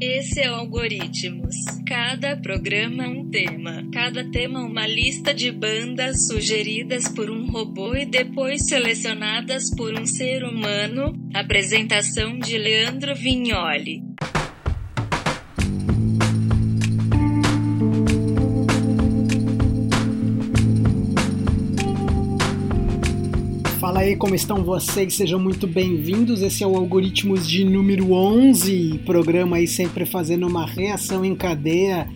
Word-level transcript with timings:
Esse 0.00 0.42
é 0.42 0.50
o 0.50 0.56
Algoritmos. 0.56 1.56
Cada 1.86 2.36
programa 2.36 3.08
um 3.08 3.30
tema. 3.30 3.82
Cada 3.90 4.30
tema 4.30 4.60
uma 4.60 4.86
lista 4.86 5.32
de 5.32 5.50
bandas 5.50 6.26
sugeridas 6.26 7.08
por 7.08 7.30
um 7.30 7.50
robô 7.50 7.94
e 7.94 8.04
depois 8.04 8.66
selecionadas 8.66 9.74
por 9.74 9.98
um 9.98 10.04
ser 10.04 10.44
humano. 10.44 11.14
Apresentação 11.32 12.38
de 12.38 12.58
Leandro 12.58 13.14
Vignoli. 13.14 14.02
Aí, 24.06 24.14
como 24.14 24.36
estão 24.36 24.62
vocês? 24.62 25.14
Sejam 25.14 25.40
muito 25.40 25.66
bem-vindos. 25.66 26.40
Esse 26.40 26.62
é 26.62 26.66
o 26.66 26.76
Algoritmos 26.76 27.48
de 27.48 27.64
número 27.64 28.12
11, 28.12 29.00
programa 29.04 29.56
aí 29.56 29.66
sempre 29.66 30.06
fazendo 30.06 30.46
uma 30.46 30.64
reação 30.64 31.24
em 31.24 31.34
cadeia 31.34 32.08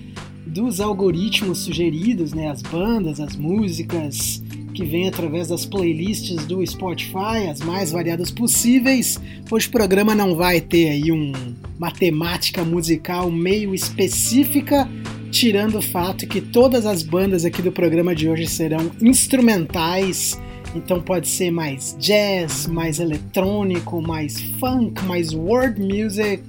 dos 0.47 0.81
algoritmos 0.81 1.59
sugeridos, 1.59 2.33
né? 2.33 2.49
As 2.49 2.63
bandas, 2.63 3.19
as 3.19 3.35
músicas 3.35 4.41
que 4.73 4.85
vêm 4.85 5.09
através 5.09 5.49
das 5.49 5.67
playlists 5.67 6.47
do 6.47 6.65
Spotify, 6.65 7.49
as 7.51 7.59
mais 7.61 7.91
variadas 7.91 8.31
possíveis. 8.31 9.21
Hoje 9.51 9.67
o 9.67 9.73
programa 9.73 10.15
não 10.15 10.37
vai 10.37 10.61
ter 10.61 10.91
aí 10.91 11.11
um, 11.11 11.33
uma 11.77 11.91
temática 11.91 12.65
musical 12.65 13.33
meio 13.33 13.75
específica, 13.75 14.89
tirando 15.33 15.79
o 15.79 15.83
fato 15.83 16.25
que 16.29 16.41
todas 16.41 16.87
as 16.87 17.03
bandas 17.03 17.45
aqui 17.45 17.61
do 17.61 17.73
programa 17.73 18.15
de 18.15 18.29
hoje 18.29 18.47
serão 18.47 18.93
instrumentais 19.03 20.39
então 20.75 21.01
pode 21.01 21.29
ser 21.29 21.51
mais 21.51 21.97
jazz, 21.99 22.67
mais 22.67 22.99
eletrônico, 23.01 24.01
mais 24.01 24.41
funk, 24.59 25.03
mais 25.05 25.33
world 25.33 25.81
music. 25.81 26.43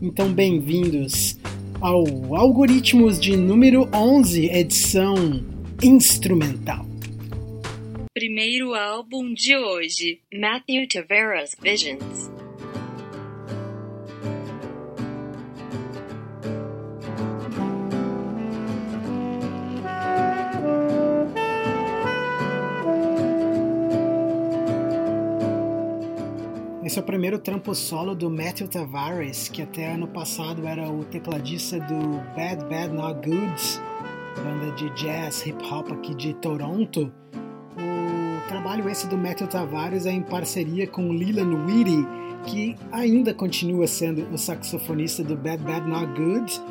Então 0.00 0.32
bem-vindos 0.32 1.38
ao 1.80 2.04
Algoritmos 2.34 3.20
de 3.20 3.36
número 3.36 3.88
11, 3.92 4.46
edição 4.50 5.14
instrumental. 5.82 6.86
Primeiro 8.14 8.74
álbum 8.74 9.34
de 9.34 9.56
hoje, 9.56 10.20
Matthew 10.32 10.86
Tavares 10.88 11.56
Visions. 11.60 12.33
Esse 26.94 27.00
é 27.00 27.02
o 27.02 27.06
primeiro 27.06 27.40
trampo 27.40 27.74
solo 27.74 28.14
do 28.14 28.30
Matthew 28.30 28.68
Tavares, 28.68 29.48
que 29.48 29.60
até 29.60 29.94
ano 29.94 30.06
passado 30.06 30.64
era 30.64 30.88
o 30.88 31.04
tecladista 31.04 31.80
do 31.80 32.22
Bad 32.36 32.66
Bad 32.66 32.94
Not 32.94 33.14
Good, 33.28 33.80
banda 34.36 34.70
de 34.76 34.88
jazz 34.90 35.44
hip 35.44 35.58
hop 35.68 35.90
aqui 35.90 36.14
de 36.14 36.34
Toronto. 36.34 37.12
O 37.76 38.46
trabalho 38.48 38.88
esse 38.88 39.08
do 39.08 39.18
Matthew 39.18 39.48
Tavares 39.48 40.06
é 40.06 40.12
em 40.12 40.22
parceria 40.22 40.86
com 40.86 41.10
Leland 41.10 41.56
Whitty, 41.66 42.06
que 42.46 42.76
ainda 42.92 43.34
continua 43.34 43.88
sendo 43.88 44.32
o 44.32 44.38
saxofonista 44.38 45.24
do 45.24 45.34
Bad 45.34 45.64
Bad 45.64 45.88
Not 45.88 46.06
Good. 46.12 46.62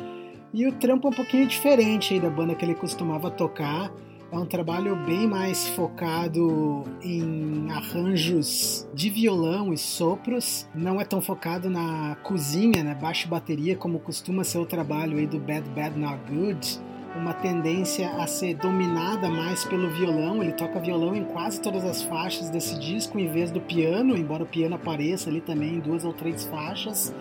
E 0.54 0.66
o 0.66 0.72
trampo 0.72 1.08
é 1.08 1.10
um 1.10 1.14
pouquinho 1.14 1.46
diferente 1.46 2.18
da 2.18 2.30
banda 2.30 2.54
que 2.54 2.64
ele 2.64 2.74
costumava 2.74 3.30
tocar. 3.30 3.92
É 4.34 4.36
um 4.36 4.46
trabalho 4.46 4.96
bem 4.96 5.28
mais 5.28 5.68
focado 5.68 6.82
em 7.00 7.70
arranjos 7.70 8.84
de 8.92 9.08
violão 9.08 9.72
e 9.72 9.78
sopros. 9.78 10.68
Não 10.74 11.00
é 11.00 11.04
tão 11.04 11.20
focado 11.20 11.70
na 11.70 12.16
cozinha, 12.16 12.82
né, 12.82 12.96
baixo 13.00 13.28
bateria, 13.28 13.76
como 13.76 14.00
costuma 14.00 14.42
ser 14.42 14.58
o 14.58 14.66
trabalho 14.66 15.18
aí 15.18 15.26
do 15.28 15.38
Bad 15.38 15.70
Bad 15.70 15.96
Not 15.96 16.18
Good. 16.28 16.80
Uma 17.14 17.32
tendência 17.32 18.10
a 18.10 18.26
ser 18.26 18.56
dominada 18.56 19.30
mais 19.30 19.64
pelo 19.64 19.88
violão. 19.90 20.42
Ele 20.42 20.52
toca 20.52 20.80
violão 20.80 21.14
em 21.14 21.22
quase 21.22 21.60
todas 21.60 21.84
as 21.84 22.02
faixas 22.02 22.50
desse 22.50 22.76
disco, 22.80 23.20
em 23.20 23.30
vez 23.30 23.52
do 23.52 23.60
piano, 23.60 24.16
embora 24.16 24.42
o 24.42 24.46
piano 24.46 24.74
apareça 24.74 25.30
ali 25.30 25.42
também 25.42 25.76
em 25.76 25.78
duas 25.78 26.04
ou 26.04 26.12
três 26.12 26.42
faixas. 26.44 27.14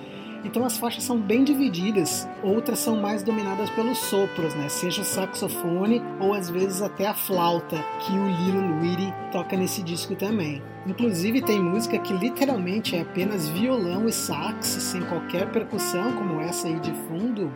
Então 0.43 0.65
as 0.65 0.77
faixas 0.77 1.03
são 1.03 1.17
bem 1.17 1.43
divididas, 1.43 2.27
outras 2.43 2.79
são 2.79 2.95
mais 2.95 3.23
dominadas 3.23 3.69
pelos 3.69 3.97
sopros, 3.97 4.53
né? 4.55 4.67
Seja 4.67 5.01
o 5.01 5.05
saxofone 5.05 6.01
ou 6.19 6.33
às 6.33 6.49
vezes 6.49 6.81
até 6.81 7.07
a 7.07 7.13
flauta, 7.13 7.77
que 7.99 8.11
o 8.11 8.25
Leland 8.25 8.81
Whitty 8.81 9.13
toca 9.31 9.55
nesse 9.55 9.81
disco 9.81 10.15
também. 10.15 10.61
Inclusive 10.85 11.41
tem 11.41 11.61
música 11.61 11.97
que 11.97 12.13
literalmente 12.13 12.95
é 12.95 13.01
apenas 13.01 13.47
violão 13.47 14.07
e 14.07 14.11
sax, 14.11 14.67
sem 14.67 15.01
qualquer 15.01 15.49
percussão, 15.49 16.11
como 16.13 16.41
essa 16.41 16.67
aí 16.67 16.79
de 16.79 16.91
fundo. 16.91 17.49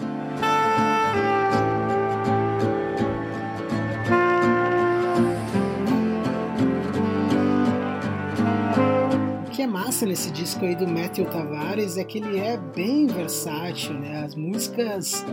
Que 9.57 9.63
é 9.63 9.65
massa 9.65 10.05
nesse 10.05 10.29
disco 10.29 10.63
aí 10.63 10.75
do 10.75 10.87
Matthew 10.87 11.25
Tavares 11.25 11.97
é 11.97 12.03
que 12.03 12.19
ele 12.19 12.37
é 12.37 12.57
bem 12.75 13.07
versátil, 13.07 13.95
né? 13.95 14.23
As 14.23 14.35
músicas 14.35 15.25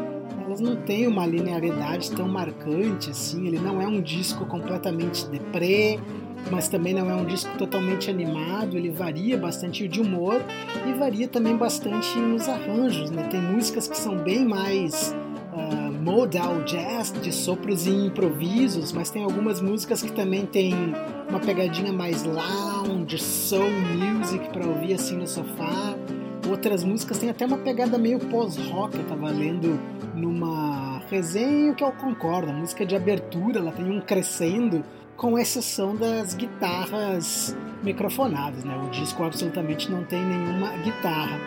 elas 0.43 0.61
não 0.61 0.77
têm 0.77 1.07
uma 1.07 1.27
linearidade 1.27 2.11
tão 2.11 2.27
marcante 2.27 3.11
assim. 3.11 3.47
Ele 3.47 3.59
não 3.59 3.83
é 3.83 3.87
um 3.87 4.01
disco 4.01 4.47
completamente 4.47 5.27
deprê, 5.27 6.01
mas 6.51 6.69
também 6.69 6.95
não 6.95 7.11
é 7.11 7.15
um 7.15 7.27
disco 7.27 7.55
totalmente 7.59 8.09
animado. 8.09 8.79
Ele 8.79 8.89
varia 8.89 9.37
bastante 9.37 9.87
de 9.87 10.01
humor 10.01 10.41
e 10.89 10.95
varia 10.95 11.29
também 11.29 11.55
bastante 11.55 12.19
nos 12.19 12.49
arranjos, 12.49 13.11
né? 13.11 13.25
Tem 13.25 13.43
músicas 13.43 13.87
que 13.87 13.99
são 13.99 14.17
bem 14.17 14.43
mais 14.43 15.15
modal 16.05 16.63
jazz, 16.65 17.11
de 17.23 17.33
sopros 17.33 17.87
e 17.87 17.91
improvisos, 17.91 18.93
mas 18.93 19.09
tem 19.09 19.25
algumas 19.25 19.63
músicas 19.63 20.03
que 20.03 20.13
também 20.13 20.45
tem 20.45 20.75
uma 21.31 21.41
pegadinha 21.41 21.95
mais 21.95 22.23
lounge, 22.25 23.19
soul 23.19 23.71
music 23.71 24.51
para 24.51 24.67
ouvir 24.67 24.93
assim 24.93 25.17
no 25.17 25.27
sofá. 25.27 25.97
Outras 26.47 26.85
músicas 26.85 27.17
têm 27.17 27.31
até 27.31 27.47
uma 27.47 27.57
pegada 27.57 27.97
meio 27.97 28.19
pós-rock, 28.19 28.99
eu 28.99 29.05
tava 29.07 29.31
lendo 29.31 29.81
numa 30.15 30.99
resenha 31.11 31.73
que 31.73 31.83
eu 31.83 31.91
concordo, 31.93 32.51
a 32.51 32.55
música 32.55 32.85
de 32.85 32.95
abertura, 32.95 33.61
ela 33.61 33.73
tem 33.73 33.91
um 33.91 34.03
crescendo, 34.03 34.85
com 35.17 35.39
exceção 35.39 35.97
das 35.97 36.35
guitarras 36.35 37.57
microfonadas, 37.83 38.63
né? 38.63 38.77
O 38.85 38.91
disco 38.91 39.23
absolutamente 39.23 39.91
não 39.91 40.05
tem 40.05 40.23
nenhuma 40.23 40.71
guitarra. 40.83 41.41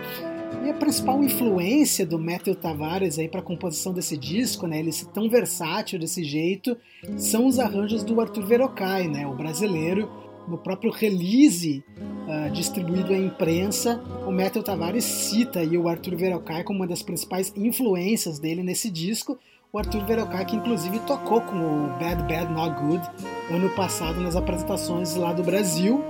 E 0.66 0.70
a 0.70 0.74
principal 0.74 1.24
influência 1.24 2.06
do 2.06 2.20
Matthew 2.20 2.56
Tavares 2.56 3.18
aí 3.18 3.28
para 3.28 3.40
a 3.40 3.44
composição 3.44 3.94
desse 3.94 4.18
disco, 4.18 4.68
né, 4.68 4.80
ele 4.80 4.92
ser 4.92 5.08
tão 5.08 5.30
versátil 5.30 6.00
desse 6.00 6.24
jeito, 6.24 6.78
são 7.16 7.46
os 7.46 7.60
arranjos 7.60 8.04
do 8.04 8.20
Arthur 8.20 8.46
Verocai, 8.46 9.08
né, 9.08 9.26
o 9.26 9.36
brasileiro. 9.36 10.10
No 10.48 10.58
próprio 10.58 10.92
release 10.92 11.84
uh, 12.00 12.50
distribuído 12.52 13.14
à 13.14 13.18
imprensa, 13.18 14.02
o 14.26 14.32
Matthew 14.32 14.64
Tavares 14.64 15.04
cita 15.04 15.60
aí 15.60 15.78
o 15.78 15.90
Arthur 15.90 16.16
Verocai 16.16 16.64
como 16.64 16.80
uma 16.80 16.88
das 16.88 17.04
principais 17.04 17.52
influências 17.56 18.40
dele 18.40 18.64
nesse 18.64 18.90
disco. 18.90 19.38
O 19.74 19.78
Arthur 19.78 20.06
Verocai, 20.06 20.46
que 20.46 20.56
inclusive 20.56 21.00
tocou 21.00 21.42
com 21.42 21.56
o 21.58 21.88
Bad 22.00 22.24
Bad 22.24 22.52
Not 22.54 22.82
Good 22.82 23.04
ano 23.52 23.70
passado 23.72 24.22
nas 24.22 24.38
apresentações 24.38 25.16
lá 25.16 25.34
do 25.34 25.44
Brasil, 25.44 26.02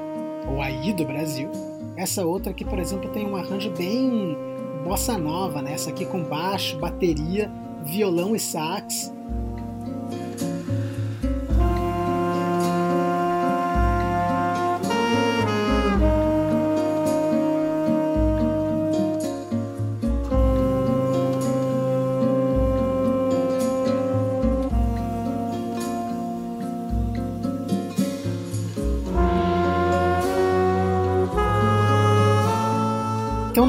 ou 0.48 0.62
aí 0.62 0.94
do 0.94 1.04
Brasil. 1.04 1.50
Essa 1.98 2.24
outra 2.24 2.52
aqui, 2.52 2.64
por 2.64 2.78
exemplo, 2.78 3.10
tem 3.10 3.26
um 3.26 3.36
arranjo 3.36 3.72
bem 3.72 4.38
bossa 4.84 5.18
nova, 5.18 5.62
né? 5.62 5.74
Essa 5.74 5.90
aqui 5.90 6.06
com 6.06 6.24
baixo, 6.24 6.78
bateria, 6.78 7.52
violão 7.84 8.36
e 8.36 8.40
sax. 8.40 9.12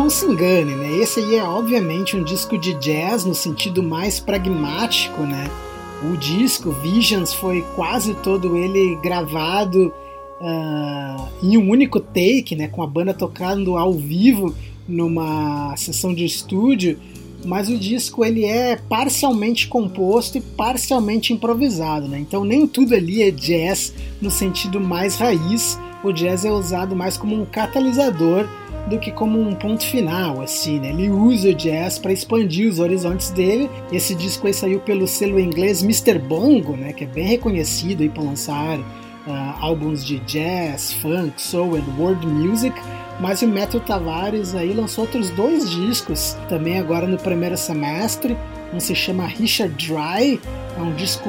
Não 0.08 0.10
se 0.10 0.24
engane, 0.24 0.74
né? 0.74 0.90
Esse 0.96 1.20
aí 1.20 1.36
é 1.36 1.44
obviamente 1.44 2.16
um 2.16 2.24
disco 2.24 2.56
de 2.56 2.72
jazz 2.78 3.26
no 3.26 3.34
sentido 3.34 3.82
mais 3.82 4.18
pragmático, 4.18 5.20
né? 5.20 5.50
O 6.02 6.16
disco 6.16 6.70
Visions 6.72 7.34
foi 7.34 7.62
quase 7.76 8.14
todo 8.14 8.56
ele 8.56 8.96
gravado 9.02 9.92
uh, 10.40 11.28
em 11.42 11.58
um 11.58 11.68
único 11.68 12.00
take, 12.00 12.56
né? 12.56 12.68
Com 12.68 12.82
a 12.82 12.86
banda 12.86 13.12
tocando 13.12 13.76
ao 13.76 13.92
vivo 13.92 14.54
numa 14.88 15.76
sessão 15.76 16.14
de 16.14 16.24
estúdio, 16.24 16.98
mas 17.44 17.68
o 17.68 17.76
disco 17.76 18.24
ele 18.24 18.46
é 18.46 18.76
parcialmente 18.76 19.68
composto 19.68 20.38
e 20.38 20.40
parcialmente 20.40 21.34
improvisado, 21.34 22.08
né? 22.08 22.18
Então 22.18 22.46
nem 22.46 22.66
tudo 22.66 22.94
ali 22.94 23.22
é 23.22 23.30
jazz 23.30 23.92
no 24.22 24.30
sentido 24.30 24.80
mais 24.80 25.16
raiz, 25.16 25.78
o 26.02 26.12
jazz 26.12 26.46
é 26.46 26.50
usado 26.50 26.96
mais 26.96 27.18
como 27.18 27.38
um 27.38 27.44
catalisador 27.44 28.48
do 28.88 28.98
que 28.98 29.12
como 29.12 29.40
um 29.40 29.54
ponto 29.54 29.84
final, 29.84 30.40
assim, 30.40 30.80
né? 30.80 30.88
Ele 30.88 31.10
usa 31.10 31.50
o 31.50 31.54
jazz 31.54 31.98
para 31.98 32.12
expandir 32.12 32.68
os 32.68 32.78
horizontes 32.78 33.30
dele. 33.30 33.70
Esse 33.92 34.14
disco 34.14 34.46
aí 34.46 34.54
saiu 34.54 34.80
pelo 34.80 35.06
selo 35.06 35.38
inglês 35.38 35.82
Mr. 35.82 36.18
Bongo, 36.18 36.76
né? 36.76 36.92
Que 36.92 37.04
é 37.04 37.06
bem 37.06 37.26
reconhecido 37.26 38.02
aí 38.02 38.08
por 38.08 38.24
lançar 38.24 38.78
uh, 38.78 38.84
álbuns 39.60 40.04
de 40.04 40.18
jazz, 40.20 40.92
funk, 40.94 41.40
soul 41.40 41.76
and 41.76 41.84
world 41.98 42.26
music. 42.26 42.74
Mas 43.20 43.42
o 43.42 43.48
Metro 43.48 43.80
Tavares 43.80 44.54
aí 44.54 44.72
lançou 44.72 45.04
outros 45.04 45.30
dois 45.30 45.68
discos 45.70 46.36
também 46.48 46.78
agora 46.78 47.06
no 47.06 47.18
primeiro 47.18 47.56
semestre. 47.56 48.36
Um 48.72 48.80
se 48.80 48.94
chama 48.94 49.26
Richard 49.26 49.74
Dry, 49.74 50.40
é 50.76 50.80
um 50.80 50.94
disco 50.94 51.28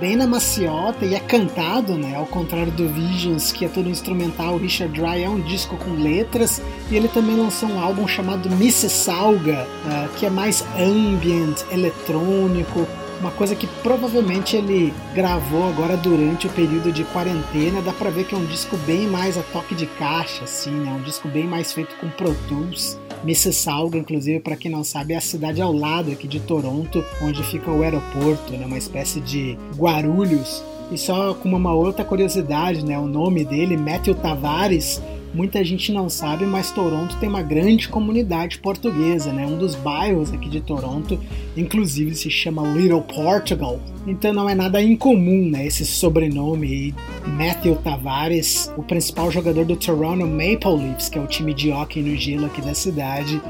bem 0.00 0.16
na 0.16 0.26
maciota 0.26 1.04
e 1.04 1.14
é 1.14 1.20
cantado, 1.20 1.94
né? 1.94 2.16
Ao 2.16 2.24
contrário 2.24 2.72
do 2.72 2.88
Visions, 2.88 3.52
que 3.52 3.66
é 3.66 3.68
todo 3.68 3.88
instrumental, 3.88 4.56
Richard 4.56 4.98
Dry 4.98 5.22
é 5.22 5.28
um 5.28 5.40
disco 5.40 5.76
com 5.76 5.92
letras. 5.92 6.62
E 6.90 6.96
ele 6.96 7.06
também 7.08 7.36
lançou 7.36 7.68
um 7.68 7.78
álbum 7.78 8.08
chamado 8.08 8.48
Mississauga, 8.50 9.66
uh, 9.84 10.08
que 10.16 10.24
é 10.24 10.30
mais 10.30 10.64
ambient, 10.78 11.62
eletrônico, 11.70 12.86
uma 13.20 13.30
coisa 13.30 13.54
que 13.54 13.66
provavelmente 13.82 14.56
ele 14.56 14.94
gravou 15.14 15.68
agora 15.68 15.94
durante 15.96 16.46
o 16.46 16.50
período 16.50 16.90
de 16.90 17.04
quarentena. 17.04 17.82
Dá 17.82 17.92
pra 17.92 18.08
ver 18.08 18.24
que 18.24 18.34
é 18.34 18.38
um 18.38 18.46
disco 18.46 18.78
bem 18.78 19.06
mais 19.06 19.36
a 19.36 19.42
toque 19.42 19.74
de 19.74 19.86
caixa, 19.86 20.44
assim, 20.44 20.70
né? 20.70 20.90
Um 20.90 21.02
disco 21.02 21.28
bem 21.28 21.44
mais 21.44 21.70
feito 21.72 21.94
com 21.96 22.08
Pro 22.08 22.34
Tools. 22.48 22.98
Mississauga, 23.22 23.98
inclusive, 23.98 24.40
para 24.40 24.56
quem 24.56 24.70
não 24.70 24.82
sabe, 24.82 25.12
é 25.12 25.16
a 25.16 25.20
cidade 25.20 25.60
ao 25.60 25.72
lado 25.72 26.10
aqui 26.10 26.26
de 26.26 26.40
Toronto, 26.40 27.04
onde 27.22 27.42
fica 27.44 27.70
o 27.70 27.82
aeroporto, 27.82 28.52
né? 28.52 28.64
Uma 28.64 28.78
espécie 28.78 29.20
de 29.20 29.58
Guarulhos. 29.76 30.62
E 30.90 30.98
só 30.98 31.34
com 31.34 31.48
uma 31.48 31.74
outra 31.74 32.04
curiosidade, 32.04 32.84
né? 32.84 32.98
O 32.98 33.06
nome 33.06 33.44
dele, 33.44 33.76
Matthew 33.76 34.14
Tavares, 34.14 35.00
muita 35.34 35.64
gente 35.64 35.92
não 35.92 36.08
sabe, 36.08 36.44
mas 36.44 36.70
Toronto 36.70 37.16
tem 37.18 37.28
uma 37.28 37.42
grande 37.42 37.88
comunidade 37.88 38.58
portuguesa, 38.58 39.32
né? 39.32 39.46
Um 39.46 39.58
dos 39.58 39.74
bairros 39.74 40.32
aqui 40.32 40.48
de 40.48 40.60
Toronto, 40.60 41.18
inclusive, 41.56 42.14
se 42.14 42.30
chama 42.30 42.66
Little 42.66 43.02
Portugal. 43.02 43.78
Então 44.06 44.32
não 44.32 44.48
é 44.48 44.54
nada 44.54 44.82
incomum, 44.82 45.48
né? 45.50 45.66
Esse 45.66 45.84
sobrenome 45.84 46.94
Matthew 47.26 47.76
Tavares, 47.76 48.72
o 48.76 48.82
principal 48.82 49.30
jogador 49.30 49.64
do 49.64 49.76
Toronto 49.76 50.26
Maple 50.26 50.84
Leafs, 50.84 51.08
que 51.08 51.18
é 51.18 51.20
o 51.20 51.26
time 51.26 51.52
de 51.52 51.70
hockey 51.70 52.02
no 52.02 52.16
gelo 52.16 52.46
aqui 52.46 52.62
da 52.62 52.74
cidade, 52.74 53.40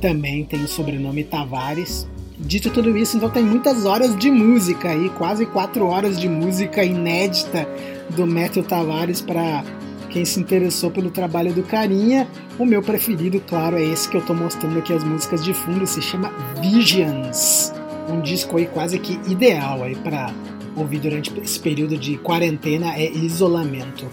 também 0.00 0.44
tem 0.44 0.62
o 0.64 0.68
sobrenome 0.68 1.24
Tavares. 1.24 2.08
Dito 2.38 2.70
tudo 2.70 2.96
isso, 2.96 3.16
então 3.16 3.28
tem 3.28 3.42
muitas 3.42 3.84
horas 3.84 4.16
de 4.16 4.30
música 4.30 4.90
aí, 4.90 5.10
quase 5.10 5.44
quatro 5.44 5.86
horas 5.86 6.18
de 6.20 6.28
música 6.28 6.84
inédita 6.84 7.68
do 8.10 8.26
Matthew 8.26 8.62
Tavares 8.62 9.20
para 9.20 9.64
quem 10.08 10.24
se 10.24 10.40
interessou 10.40 10.90
pelo 10.90 11.10
trabalho 11.10 11.52
do 11.52 11.62
Carinha, 11.62 12.26
o 12.58 12.64
meu 12.64 12.82
preferido, 12.82 13.40
claro, 13.40 13.76
é 13.76 13.84
esse 13.84 14.08
que 14.08 14.16
eu 14.16 14.20
estou 14.20 14.34
mostrando 14.34 14.78
aqui 14.78 14.92
as 14.92 15.04
músicas 15.04 15.44
de 15.44 15.52
fundo, 15.52 15.86
se 15.86 16.00
chama 16.00 16.32
Visions. 16.62 17.72
Um 18.08 18.20
disco 18.20 18.56
aí 18.56 18.66
quase 18.66 18.98
que 18.98 19.12
ideal 19.30 19.82
aí 19.82 19.94
para 19.94 20.32
ouvir 20.74 20.98
durante 20.98 21.36
esse 21.40 21.60
período 21.60 21.96
de 21.98 22.16
quarentena 22.16 22.94
é 22.96 23.10
isolamento. 23.10 24.08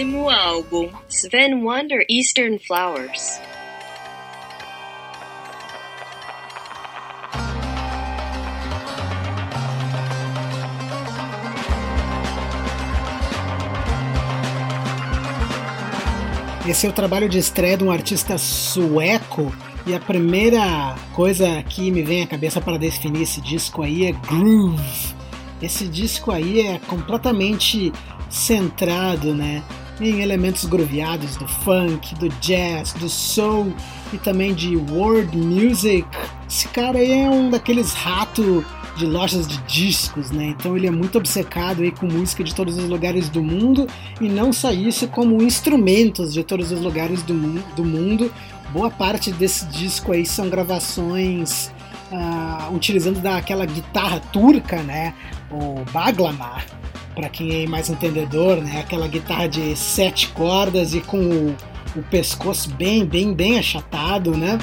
Próximo 0.00 0.30
álbum: 0.30 0.90
Sven 1.10 1.62
Wonder 1.62 2.06
Eastern 2.08 2.58
Flowers. 2.58 3.38
Esse 16.66 16.86
é 16.86 16.88
o 16.88 16.92
trabalho 16.94 17.28
de 17.28 17.36
estreia 17.36 17.76
de 17.76 17.84
um 17.84 17.90
artista 17.90 18.38
sueco 18.38 19.54
e 19.86 19.94
a 19.94 20.00
primeira 20.00 20.96
coisa 21.12 21.62
que 21.64 21.90
me 21.90 22.00
vem 22.02 22.22
à 22.22 22.26
cabeça 22.26 22.58
para 22.58 22.78
definir 22.78 23.24
esse 23.24 23.42
disco 23.42 23.82
aí 23.82 24.06
é 24.06 24.12
groove. 24.12 25.14
Esse 25.60 25.86
disco 25.86 26.30
aí 26.30 26.62
é 26.62 26.78
completamente 26.78 27.92
centrado, 28.30 29.34
né, 29.34 29.62
em 30.00 30.22
elementos 30.22 30.64
grooveados 30.64 31.36
do 31.36 31.46
funk, 31.46 32.14
do 32.14 32.28
jazz, 32.40 32.92
do 32.94 33.08
soul 33.08 33.72
e 34.12 34.18
também 34.18 34.54
de 34.54 34.76
world 34.76 35.36
music. 35.36 36.06
Esse 36.48 36.68
cara 36.68 36.98
aí 36.98 37.12
é 37.12 37.28
um 37.28 37.50
daqueles 37.50 37.92
ratos 37.92 38.64
de 38.96 39.06
lojas 39.06 39.46
de 39.46 39.58
discos, 39.62 40.30
né? 40.30 40.54
Então 40.58 40.76
ele 40.76 40.86
é 40.86 40.90
muito 40.90 41.16
obcecado 41.16 41.82
aí 41.82 41.90
com 41.90 42.06
música 42.06 42.42
de 42.42 42.54
todos 42.54 42.76
os 42.76 42.88
lugares 42.88 43.28
do 43.28 43.42
mundo 43.42 43.86
e 44.20 44.28
não 44.28 44.52
só 44.52 44.72
isso, 44.72 45.08
como 45.08 45.42
instrumentos 45.42 46.32
de 46.32 46.42
todos 46.42 46.72
os 46.72 46.80
lugares 46.80 47.22
do, 47.22 47.34
mu 47.34 47.62
do 47.76 47.84
mundo. 47.84 48.32
Boa 48.72 48.90
parte 48.90 49.32
desse 49.32 49.66
disco 49.66 50.12
aí 50.12 50.24
são 50.24 50.48
gravações 50.48 51.72
uh, 52.10 52.74
utilizando 52.74 53.20
daquela 53.20 53.64
guitarra 53.64 54.20
turca, 54.32 54.82
né? 54.82 55.14
O 55.50 55.84
baglama, 55.92 56.62
para 57.14 57.28
quem 57.28 57.64
é 57.64 57.66
mais 57.66 57.88
entendedor, 57.88 58.56
né? 58.58 58.80
Aquela 58.80 59.08
guitarra 59.08 59.48
de 59.48 59.76
sete 59.76 60.28
cordas 60.28 60.94
e 60.94 61.00
com 61.00 61.18
o, 61.18 61.56
o 61.96 62.02
pescoço 62.10 62.70
bem, 62.70 63.04
bem, 63.04 63.34
bem 63.34 63.58
achatado, 63.58 64.36
né? 64.36 64.58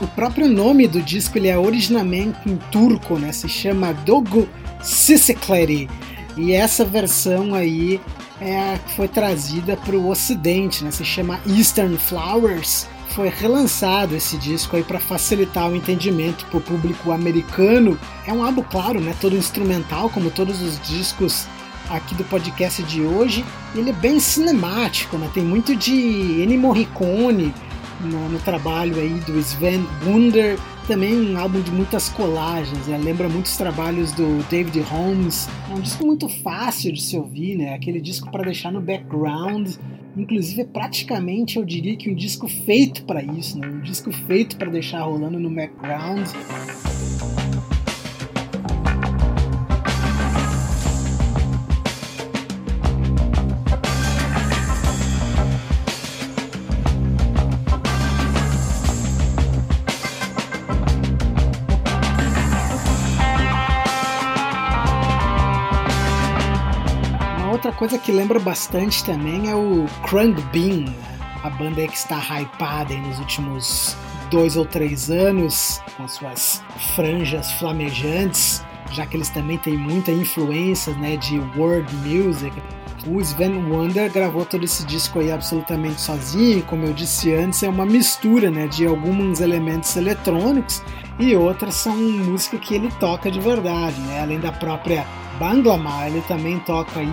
O 0.00 0.06
próprio 0.14 0.48
nome 0.48 0.86
do 0.86 1.00
disco 1.00 1.38
ele 1.38 1.48
é 1.48 1.58
originalmente 1.58 2.38
em 2.46 2.56
turco, 2.70 3.18
né? 3.18 3.32
Se 3.32 3.48
chama 3.48 3.92
Dogu 3.92 4.48
Sisikleri. 4.82 5.88
E 6.36 6.52
essa 6.52 6.84
versão 6.84 7.54
aí 7.54 8.00
é 8.40 8.74
a 8.74 8.78
que 8.78 8.94
foi 8.94 9.08
trazida 9.08 9.76
para 9.76 9.96
o 9.96 10.08
Ocidente, 10.08 10.84
né? 10.84 10.90
Se 10.90 11.04
chama 11.04 11.40
Eastern 11.46 11.96
Flowers 11.96 12.86
foi 13.12 13.28
relançado 13.28 14.16
esse 14.16 14.36
disco 14.36 14.76
aí 14.76 14.82
para 14.82 14.98
facilitar 14.98 15.70
o 15.70 15.76
entendimento 15.76 16.46
para 16.46 16.58
o 16.58 16.60
público 16.60 17.12
americano. 17.12 17.98
É 18.26 18.32
um 18.32 18.42
álbum, 18.42 18.62
claro, 18.62 19.00
né, 19.00 19.14
todo 19.20 19.36
instrumental, 19.36 20.08
como 20.10 20.30
todos 20.30 20.62
os 20.62 20.80
discos 20.80 21.46
aqui 21.90 22.14
do 22.14 22.24
podcast 22.24 22.82
de 22.82 23.02
hoje. 23.02 23.44
Ele 23.74 23.90
é 23.90 23.92
bem 23.92 24.18
cinemático, 24.18 25.16
né? 25.18 25.30
tem 25.32 25.44
muito 25.44 25.76
de 25.76 25.92
Ennio 26.42 26.58
Morricone 26.58 27.54
no, 28.00 28.28
no 28.28 28.38
trabalho 28.40 28.96
aí 28.96 29.20
do 29.20 29.38
Sven 29.38 29.86
Wunder. 30.04 30.58
Também 30.86 31.14
um 31.14 31.38
álbum 31.38 31.60
de 31.60 31.70
muitas 31.70 32.08
colagens, 32.08 32.86
né? 32.86 32.98
lembra 32.98 33.28
muitos 33.28 33.56
trabalhos 33.56 34.12
do 34.12 34.42
David 34.50 34.80
Holmes. 34.80 35.48
É 35.70 35.74
um 35.74 35.80
disco 35.80 36.04
muito 36.04 36.28
fácil 36.28 36.92
de 36.92 37.02
se 37.02 37.16
ouvir, 37.16 37.56
né? 37.56 37.74
aquele 37.74 38.00
disco 38.00 38.30
para 38.30 38.42
deixar 38.42 38.72
no 38.72 38.80
background 38.80 39.76
Inclusive, 40.16 40.62
é 40.62 40.64
praticamente 40.64 41.56
eu 41.56 41.64
diria 41.64 41.96
que 41.96 42.10
um 42.10 42.14
disco 42.14 42.46
feito 42.48 43.04
para 43.04 43.22
isso, 43.22 43.58
né? 43.58 43.66
um 43.66 43.80
disco 43.80 44.12
feito 44.12 44.56
para 44.56 44.70
deixar 44.70 45.02
rolando 45.02 45.38
no 45.38 45.50
background. 45.50 46.28
Coisa 67.82 67.98
que 67.98 68.12
lembra 68.12 68.38
bastante 68.38 69.02
também 69.02 69.50
é 69.50 69.56
o 69.56 69.86
Krang 70.08 70.40
Bean, 70.52 70.84
a 71.42 71.50
banda 71.50 71.84
que 71.88 71.96
está 71.96 72.16
hypada 72.40 72.94
nos 72.94 73.18
últimos 73.18 73.96
dois 74.30 74.56
ou 74.56 74.64
três 74.64 75.10
anos, 75.10 75.82
com 75.96 76.06
suas 76.06 76.62
franjas 76.94 77.50
flamejantes, 77.54 78.64
já 78.92 79.04
que 79.04 79.16
eles 79.16 79.30
também 79.30 79.58
têm 79.58 79.76
muita 79.76 80.12
influência 80.12 80.94
né, 80.94 81.16
de 81.16 81.40
world 81.56 81.92
music. 82.06 82.54
O 83.06 83.20
Sven 83.20 83.56
Wonder 83.68 84.10
gravou 84.12 84.44
todo 84.44 84.64
esse 84.64 84.86
disco 84.86 85.18
aí 85.18 85.32
absolutamente 85.32 86.00
sozinho, 86.00 86.58
e 86.58 86.62
como 86.62 86.84
eu 86.84 86.92
disse 86.92 87.34
antes, 87.34 87.62
é 87.62 87.68
uma 87.68 87.84
mistura 87.84 88.48
né, 88.48 88.68
de 88.68 88.86
alguns 88.86 89.40
elementos 89.40 89.96
eletrônicos 89.96 90.80
e 91.18 91.34
outras 91.34 91.74
são 91.74 91.96
música 91.96 92.58
que 92.58 92.74
ele 92.74 92.90
toca 93.00 93.30
de 93.30 93.40
verdade, 93.40 94.00
né? 94.02 94.20
além 94.20 94.38
da 94.38 94.52
própria 94.52 95.04
Banglamar, 95.38 96.06
ele 96.06 96.20
também 96.22 96.58
toca 96.60 97.00
aí 97.00 97.08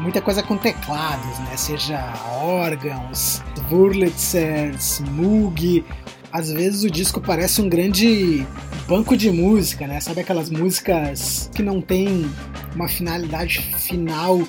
muita 0.00 0.20
coisa 0.20 0.42
com 0.42 0.56
teclados, 0.56 1.38
né? 1.40 1.56
seja 1.56 2.12
órgãos, 2.40 3.42
Wurlitzers, 3.70 5.00
Moog, 5.12 5.84
às 6.32 6.50
vezes 6.50 6.82
o 6.82 6.90
disco 6.90 7.20
parece 7.20 7.60
um 7.60 7.68
grande 7.68 8.46
banco 8.88 9.16
de 9.16 9.30
música, 9.30 9.86
né? 9.86 10.00
Sabe 10.00 10.22
aquelas 10.22 10.48
músicas 10.48 11.50
que 11.54 11.62
não 11.62 11.80
tem 11.80 12.26
uma 12.74 12.88
finalidade 12.88 13.60
final 13.60 14.40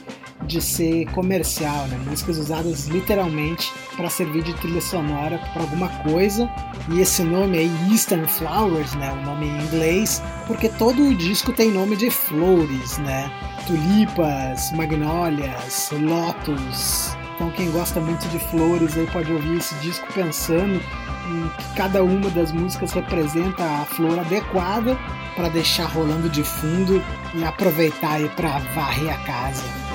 de 0.44 0.62
ser 0.62 1.06
comercial, 1.12 1.88
né? 1.88 2.00
Músicas 2.06 2.38
usadas 2.38 2.88
literalmente 2.88 3.72
para 3.96 4.10
servir 4.10 4.44
de 4.44 4.54
trilha 4.56 4.82
sonora 4.82 5.38
para 5.54 5.64
alguma 5.64 5.90
coisa. 6.04 6.50
E 6.90 7.00
esse 7.00 7.24
nome 7.24 7.58
aí, 7.58 7.72
Eastern 7.92 8.28
Flowers, 8.28 8.94
né? 8.96 9.12
O 9.12 9.26
nome 9.26 9.48
em 9.48 9.62
inglês, 9.64 10.22
porque 10.48 10.70
todo 10.70 11.02
o 11.02 11.16
disco 11.16 11.52
tem 11.52 11.72
nome 11.72 11.96
de 11.96 12.10
flores, 12.10 12.98
né? 13.00 13.32
Tulipas, 13.66 14.72
magnólias, 14.74 15.92
lótus. 15.92 17.16
Então 17.36 17.50
quem 17.52 17.72
gosta 17.72 18.00
muito 18.00 18.28
de 18.30 18.40
flores 18.40 18.98
aí 18.98 19.08
pode 19.08 19.32
ouvir 19.32 19.58
esse 19.58 19.74
disco 19.76 20.06
pensando 20.14 20.80
que 20.80 21.76
cada 21.76 22.04
uma 22.04 22.30
das 22.30 22.52
músicas 22.52 22.92
representa 22.92 23.64
a 23.64 23.86
flor 23.86 24.20
adequada 24.20 24.98
para 25.36 25.50
deixar 25.50 25.86
rolando 25.86 26.30
de 26.30 26.44
fundo 26.44 27.02
e 27.34 27.44
aproveitar 27.44 28.14
aí 28.14 28.30
para 28.30 28.60
varrer 28.76 29.14
a 29.14 29.18
casa. 29.24 29.93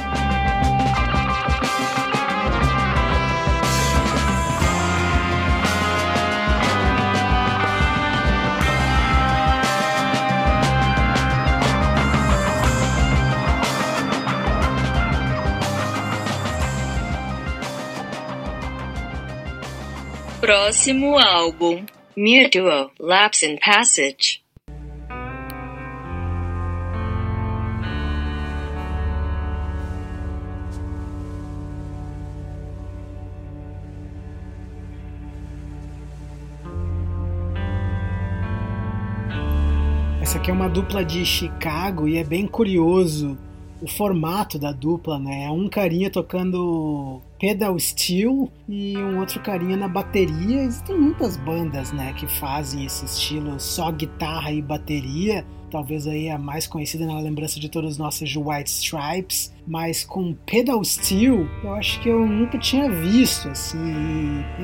Próximo 20.49 21.19
álbum, 21.19 21.85
Mutual 22.17 22.91
Lapse 22.99 23.45
in 23.45 23.59
Passage. 23.59 24.43
Essa 40.23 40.39
aqui 40.39 40.51
é 40.51 40.55
uma 40.55 40.71
dupla 40.71 41.05
de 41.05 41.27
Chicago 41.27 42.09
e 42.09 42.17
é 42.17 42.25
bem 42.25 42.47
curioso 42.47 43.37
o 43.83 43.87
formato 43.87 44.59
da 44.59 44.73
dupla, 44.73 45.19
né? 45.19 45.45
É 45.45 45.51
um 45.51 45.69
carinha 45.69 46.09
tocando 46.09 47.21
pedal 47.39 47.79
steel 47.79 48.51
e 48.69 48.97
um 48.99 49.19
outro 49.19 49.41
carinha 49.41 49.77
na 49.77 49.89
bateria. 49.89 50.63
Existem 50.63 50.99
muitas 50.99 51.37
bandas, 51.37 51.93
né, 51.93 52.13
que 52.15 52.27
fazem 52.27 52.85
esse 52.85 53.05
estilo 53.05 53.59
só 53.59 53.91
guitarra 53.91 54.53
e 54.53 54.61
bateria 54.61 55.45
talvez 55.69 56.07
aí 56.07 56.29
a 56.29 56.39
mais 56.39 56.67
conhecida 56.67 57.07
na 57.07 57.21
lembrança 57.21 57.61
de 57.61 57.69
todos 57.69 57.97
nós 57.97 58.15
seja 58.15 58.41
White 58.41 58.71
Stripes, 58.71 59.53
mas 59.67 60.05
com 60.05 60.35
Pedal 60.47 60.83
Steel 60.83 61.47
eu 61.63 61.75
acho 61.75 62.01
que 62.01 62.09
eu 62.09 62.27
nunca 62.27 62.59
tinha 62.59 62.91
visto, 62.91 63.49
assim. 63.49 63.79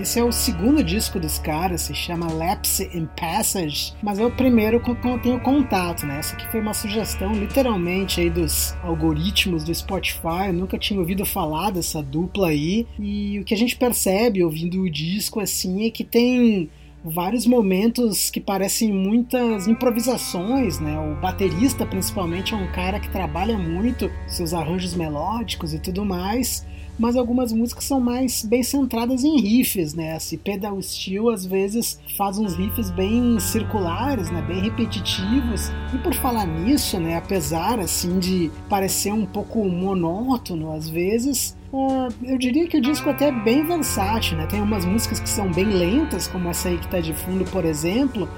Esse 0.01 0.19
é 0.19 0.25
o 0.25 0.33
segundo 0.33 0.83
disco 0.83 1.21
dos 1.21 1.39
caras, 1.39 1.83
se 1.83 1.95
chama 1.95 2.33
Lapse 2.33 2.91
in 2.95 3.07
Passage, 3.19 3.95
mas 4.03 4.19
é 4.19 4.25
o 4.25 4.31
primeiro 4.31 4.81
com 4.81 4.95
que 4.95 5.07
eu 5.07 5.19
tenho 5.21 5.41
contato, 5.41 6.07
né? 6.07 6.19
Essa 6.19 6.35
aqui 6.35 6.51
foi 6.51 6.61
uma 6.61 6.75
sugestão 6.75 7.33
literalmente 7.33 8.21
aí 8.21 8.31
dos 8.31 8.75
algoritmos 8.83 9.63
do 9.65 9.75
Spotify, 9.75 10.47
eu 10.49 10.53
nunca 10.55 10.79
tinha 10.79 10.99
ouvido 10.99 11.25
falar 11.25 11.71
dessa 11.71 12.03
dupla 12.03 12.49
aí, 12.49 12.87
e 12.99 13.39
o 13.41 13.45
que 13.45 13.55
a 13.55 13.57
gente 13.57 13.77
percebe 13.77 14.43
ouvindo 14.43 14.81
o 14.81 14.91
disco 14.91 15.41
assim 15.41 15.87
é 15.87 15.91
que 15.91 16.05
tem 16.05 16.71
vários 17.05 17.47
momentos 17.47 18.31
que 18.31 18.41
parecem 18.41 18.91
muitas 18.91 19.69
improvisações, 19.69 20.81
né? 20.81 20.99
O 20.99 21.21
baterista, 21.21 21.85
principalmente, 21.85 22.55
é 22.55 22.57
um 22.57 22.73
cara 22.73 22.99
que 22.99 23.11
trabalha 23.11 23.59
muito 23.59 24.11
seus 24.27 24.55
arranjos 24.55 24.95
melódicos 24.95 25.75
e 25.75 25.79
tudo 25.79 26.05
mais, 26.05 26.67
mas 26.99 27.17
algumas 27.17 27.53
músicas 27.53 27.85
são 27.85 28.01
mais 28.01 28.45
bem 28.45 28.63
centradas 28.63 29.25
em 29.25 29.41
riffs, 29.41 29.95
né? 29.95 30.17
Esse 30.17 30.37
Pedal 30.37 30.81
Steel 30.83 31.29
às 31.31 31.45
vezes 31.45 32.01
faz 32.17 32.39
uns 32.39 32.55
riffs 32.55 32.91
bem 32.91 33.39
circulares, 33.41 34.31
né? 34.31 34.43
Bem 34.43 34.61
repetitivos. 34.61 35.71
E 35.93 35.99
por 35.99 36.15
falar 36.15 36.47
nisso, 36.47 36.99
né? 36.99 37.17
Apesar 37.17 37.79
assim 37.79 38.19
de 38.19 38.51
parecer 38.69 39.13
um 39.13 39.27
pouco 39.27 39.65
monótono 39.65 40.73
às 40.73 40.89
vezes, 40.89 41.57
Uh, 41.75 42.07
eu 42.23 42.39
diria 42.39 42.69
que 42.69 42.77
o 42.77 42.81
disco 42.81 43.11
até 43.11 43.31
é 43.31 43.33
bem 43.33 43.67
versátil, 43.67 44.37
né? 44.37 44.47
Tem 44.47 44.63
umas 44.63 44.85
músicas 44.85 45.19
que 45.19 45.29
são 45.29 45.51
bem 45.51 45.65
lentas, 45.65 46.29
como 46.29 46.49
essa 46.49 46.69
aí 46.69 46.79
que 46.79 46.85
está 46.85 47.01
de 47.01 47.13
fundo, 47.13 47.45
por 47.47 47.65
exemplo. 47.65 48.29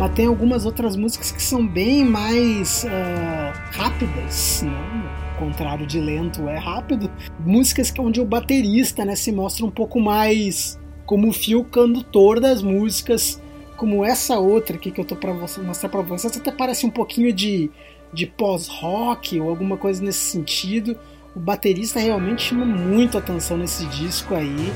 Mas 0.00 0.14
tem 0.14 0.24
algumas 0.24 0.64
outras 0.64 0.96
músicas 0.96 1.30
que 1.30 1.42
são 1.42 1.66
bem 1.66 2.06
mais 2.06 2.84
uh, 2.84 3.76
rápidas, 3.76 4.62
né? 4.62 5.36
contrário 5.38 5.86
de 5.86 6.00
lento 6.00 6.48
é 6.48 6.56
rápido. 6.56 7.10
Músicas 7.38 7.92
onde 7.98 8.18
o 8.18 8.24
baterista 8.24 9.04
né, 9.04 9.14
se 9.14 9.30
mostra 9.30 9.66
um 9.66 9.70
pouco 9.70 10.00
mais 10.00 10.80
como 11.04 11.28
o 11.28 11.32
fio 11.34 11.64
condutor 11.64 12.40
das 12.40 12.62
músicas 12.62 13.42
como 13.76 14.02
essa 14.02 14.38
outra 14.38 14.76
aqui 14.76 14.90
que 14.90 15.02
eu 15.02 15.04
tô 15.04 15.16
para 15.16 15.34
mostrar 15.34 15.90
para 15.90 16.00
vocês, 16.00 16.34
até 16.34 16.50
parece 16.50 16.86
um 16.86 16.90
pouquinho 16.90 17.30
de, 17.30 17.70
de 18.10 18.26
pós-rock 18.26 19.38
ou 19.38 19.50
alguma 19.50 19.76
coisa 19.76 20.02
nesse 20.02 20.30
sentido. 20.30 20.96
O 21.36 21.40
baterista 21.40 22.00
realmente 22.00 22.40
chama 22.40 22.64
muito 22.64 23.18
atenção 23.18 23.58
nesse 23.58 23.84
disco 23.84 24.34
aí. 24.34 24.72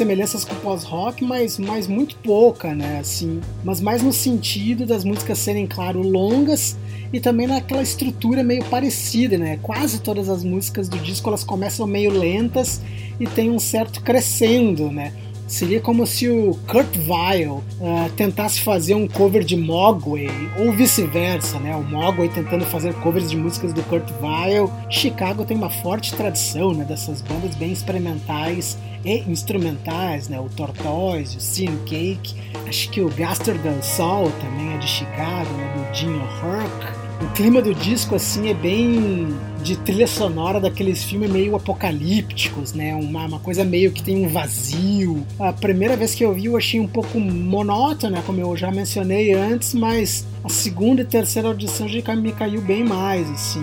Semelhanças 0.00 0.46
com 0.46 0.54
pós-rock, 0.54 1.22
mas, 1.22 1.58
mas 1.58 1.86
muito 1.86 2.16
pouca, 2.16 2.74
né? 2.74 3.00
Assim, 3.00 3.38
mas 3.62 3.82
mais 3.82 4.02
no 4.02 4.14
sentido 4.14 4.86
das 4.86 5.04
músicas 5.04 5.38
serem, 5.38 5.66
claro, 5.66 6.00
longas 6.00 6.74
e 7.12 7.20
também 7.20 7.46
naquela 7.46 7.82
estrutura 7.82 8.42
meio 8.42 8.64
parecida, 8.64 9.36
né? 9.36 9.58
Quase 9.62 10.00
todas 10.00 10.30
as 10.30 10.42
músicas 10.42 10.88
do 10.88 10.98
disco 10.98 11.28
elas 11.28 11.44
começam 11.44 11.86
meio 11.86 12.10
lentas 12.10 12.80
e 13.20 13.26
tem 13.26 13.50
um 13.50 13.58
certo 13.58 14.00
crescendo, 14.02 14.90
né? 14.90 15.12
Seria 15.50 15.80
como 15.80 16.06
se 16.06 16.28
o 16.28 16.56
Kurt 16.68 16.96
Weill 17.08 17.54
uh, 17.80 18.08
tentasse 18.16 18.60
fazer 18.60 18.94
um 18.94 19.08
cover 19.08 19.42
de 19.42 19.56
Mogwai, 19.56 20.28
ou 20.56 20.72
vice-versa, 20.72 21.58
né? 21.58 21.74
O 21.74 21.82
Mogwai 21.82 22.28
tentando 22.28 22.64
fazer 22.64 22.94
covers 23.00 23.28
de 23.28 23.36
músicas 23.36 23.72
do 23.72 23.82
Kurt 23.82 24.08
Weill. 24.22 24.70
Chicago 24.88 25.44
tem 25.44 25.56
uma 25.56 25.68
forte 25.68 26.14
tradição 26.14 26.72
né, 26.72 26.84
dessas 26.84 27.20
bandas 27.20 27.56
bem 27.56 27.72
experimentais 27.72 28.78
e 29.04 29.28
instrumentais, 29.28 30.28
né? 30.28 30.38
O 30.38 30.48
Tortoise, 30.48 31.36
o 31.36 31.40
Sin 31.40 31.76
Cake. 31.84 32.36
Acho 32.68 32.88
que 32.88 33.00
o 33.00 33.08
Gaster 33.08 33.56
Sol 33.82 34.30
também 34.40 34.74
é 34.74 34.78
de 34.78 34.86
Chicago, 34.86 35.52
né? 35.54 35.74
Do 35.74 35.96
Gino 35.96 36.22
Herc. 36.44 36.99
Clima 37.34 37.62
do 37.62 37.74
disco, 37.74 38.14
assim, 38.14 38.50
é 38.50 38.54
bem 38.54 39.28
de 39.62 39.76
trilha 39.76 40.06
sonora 40.06 40.60
daqueles 40.60 41.02
filmes 41.02 41.30
meio 41.30 41.56
apocalípticos, 41.56 42.72
né? 42.72 42.94
Uma, 42.94 43.24
uma 43.26 43.38
coisa 43.38 43.64
meio 43.64 43.92
que 43.92 44.02
tem 44.02 44.24
um 44.24 44.28
vazio. 44.28 45.26
A 45.38 45.52
primeira 45.52 45.96
vez 45.96 46.14
que 46.14 46.24
eu 46.24 46.34
vi 46.34 46.46
eu 46.46 46.56
achei 46.56 46.80
um 46.80 46.88
pouco 46.88 47.18
monótono, 47.18 48.16
né? 48.16 48.22
Como 48.26 48.40
eu 48.40 48.56
já 48.56 48.70
mencionei 48.70 49.32
antes, 49.32 49.74
mas 49.74 50.26
a 50.44 50.48
segunda 50.48 51.02
e 51.02 51.04
terceira 51.04 51.48
audição 51.48 51.88
já 51.88 52.14
me 52.14 52.32
caiu 52.32 52.60
bem 52.60 52.84
mais, 52.84 53.30
assim. 53.30 53.62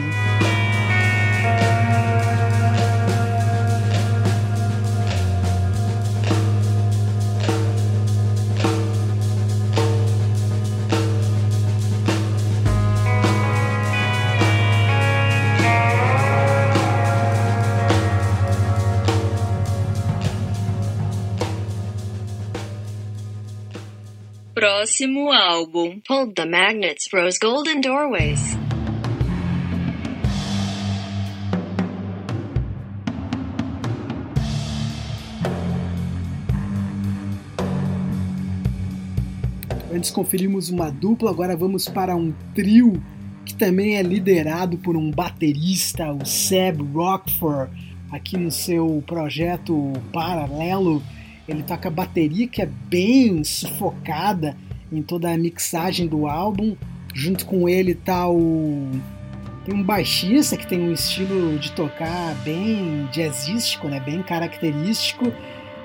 Próximo 24.88 25.34
álbum. 25.34 26.00
Pulled 26.08 26.34
the 26.34 26.46
magnets, 26.46 27.10
rose 27.14 27.38
golden 27.38 27.82
doorways. 27.82 28.40
Antes 39.94 40.10
conferimos 40.10 40.70
uma 40.70 40.90
dupla, 40.90 41.32
agora 41.32 41.58
vamos 41.58 41.90
para 41.90 42.16
um 42.16 42.34
trio 42.56 43.04
que 43.46 43.54
também 43.56 43.98
é 43.98 44.02
liderado 44.02 44.78
por 44.78 44.96
um 44.96 45.12
baterista, 45.12 46.14
o 46.14 46.26
Seb 46.26 46.82
Rockford, 46.94 47.70
aqui 48.10 48.38
no 48.38 48.52
seu 48.52 49.04
projeto 49.06 49.92
paralelo. 50.14 51.04
Ele 51.46 51.64
toca 51.64 51.90
bateria 51.90 52.48
que 52.48 52.62
é 52.62 52.66
bem 52.66 53.44
sufocada 53.44 54.56
em 54.92 55.02
toda 55.02 55.32
a 55.32 55.38
mixagem 55.38 56.08
do 56.08 56.28
álbum. 56.28 56.76
Junto 57.14 57.46
com 57.46 57.68
ele 57.68 57.96
tá 57.96 58.30
o 58.30 58.92
tem 59.66 59.76
um 59.76 59.84
baixista 59.84 60.56
que 60.56 60.66
tem 60.66 60.80
um 60.80 60.94
estilo 60.94 61.60
de 61.60 61.74
tocar 61.74 62.34
bem 62.36 63.06
jazzístico, 63.12 63.90
né, 63.90 64.00
bem 64.00 64.24
característico, 64.24 65.34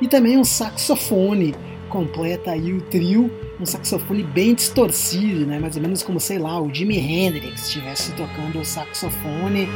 e 0.00 0.06
também 0.06 0.38
um 0.38 0.44
saxofone 0.44 1.52
completa 1.88 2.52
aí 2.52 2.72
o 2.72 2.80
trio, 2.80 3.30
um 3.60 3.66
saxofone 3.66 4.22
bem 4.22 4.54
distorcido, 4.54 5.44
né? 5.46 5.58
mais 5.58 5.76
ou 5.76 5.82
menos 5.82 6.02
como, 6.02 6.18
sei 6.18 6.38
lá, 6.38 6.60
o 6.60 6.72
Jimi 6.72 6.98
Hendrix 6.98 7.66
estivesse 7.66 8.12
tocando 8.12 8.60
o 8.60 8.64
saxofone. 8.64 9.68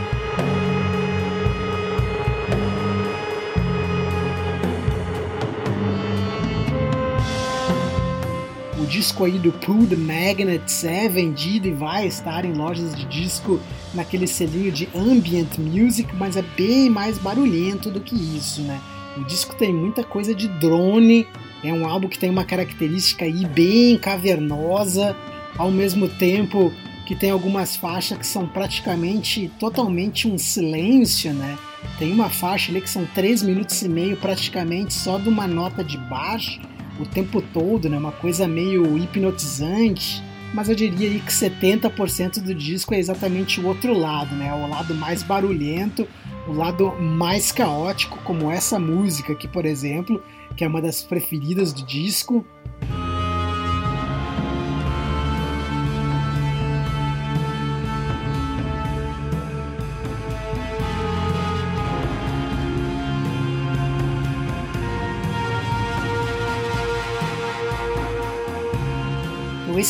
Disco 8.97 9.27
aí 9.27 9.39
do 9.39 9.53
the 9.53 9.95
Magnets 9.95 10.83
é 10.83 11.07
vendido 11.07 11.69
e 11.69 11.71
vai 11.71 12.07
estar 12.07 12.47
em 12.47 12.55
lojas 12.55 12.97
de 12.97 13.05
disco 13.05 13.61
naquele 13.93 14.27
selinho 14.27 14.73
de 14.73 14.89
ambient 14.95 15.59
music, 15.59 16.17
mas 16.17 16.35
é 16.35 16.43
bem 16.57 16.89
mais 16.89 17.19
barulhento 17.19 17.91
do 17.91 18.01
que 18.01 18.15
isso, 18.15 18.63
né? 18.63 18.81
O 19.19 19.25
disco 19.25 19.55
tem 19.55 19.71
muita 19.71 20.03
coisa 20.03 20.35
de 20.35 20.49
drone, 20.49 21.27
é 21.63 21.71
um 21.75 21.87
álbum 21.87 22.09
que 22.09 22.19
tem 22.19 22.31
uma 22.31 22.43
característica 22.43 23.27
aí 23.27 23.45
bem 23.45 23.99
cavernosa, 23.99 25.15
ao 25.59 25.71
mesmo 25.71 26.09
tempo 26.09 26.73
que 27.05 27.15
tem 27.15 27.31
algumas 27.31 27.77
faixas 27.77 28.17
que 28.17 28.27
são 28.27 28.47
praticamente 28.47 29.51
totalmente 29.59 30.27
um 30.27 30.39
silêncio, 30.39 31.35
né? 31.35 31.59
Tem 31.99 32.11
uma 32.11 32.31
faixa 32.31 32.73
ali 32.73 32.81
que 32.81 32.89
são 32.89 33.05
3 33.15 33.43
minutos 33.43 33.83
e 33.83 33.91
meio 33.91 34.17
praticamente 34.17 34.95
só 34.95 35.19
de 35.19 35.29
uma 35.29 35.47
nota 35.47 35.85
de 35.85 35.99
baixo 35.99 36.59
o 37.01 37.07
tempo 37.07 37.41
todo, 37.41 37.89
né? 37.89 37.99
Uma 37.99 38.13
coisa 38.13 38.47
meio 38.47 38.97
hipnotizante. 38.97 40.23
Mas 40.55 40.69
eu 40.69 40.75
diria 40.75 41.09
aí 41.09 41.21
que 41.21 41.33
70% 41.33 42.41
do 42.41 42.55
disco 42.55 42.95
é 42.95 42.99
exatamente 42.99 43.61
o 43.61 43.67
outro 43.67 43.93
lado, 43.93 44.35
né? 44.35 44.53
O 44.55 44.69
lado 44.69 44.95
mais 44.95 45.23
barulhento, 45.23 46.07
o 46.47 46.53
lado 46.53 46.93
mais 47.01 47.51
caótico, 47.53 48.19
como 48.25 48.51
essa 48.51 48.79
música 48.79 49.33
aqui, 49.33 49.49
por 49.49 49.67
exemplo, 49.67 50.23
que 50.57 50.65
é 50.65 50.69
uma 50.69 50.81
das 50.81 51.03
preferidas 51.03 51.73
do 51.73 51.85
disco. 51.85 52.45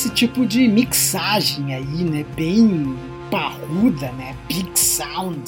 Esse 0.06 0.14
tipo 0.14 0.46
de 0.46 0.68
mixagem 0.68 1.74
aí, 1.74 2.04
né, 2.04 2.24
bem 2.36 2.96
parruda, 3.28 4.12
né, 4.12 4.36
big 4.46 4.78
sound, 4.78 5.42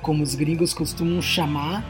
como 0.00 0.24
os 0.24 0.34
gringos 0.34 0.74
costumam 0.74 1.22
chamar, 1.22 1.84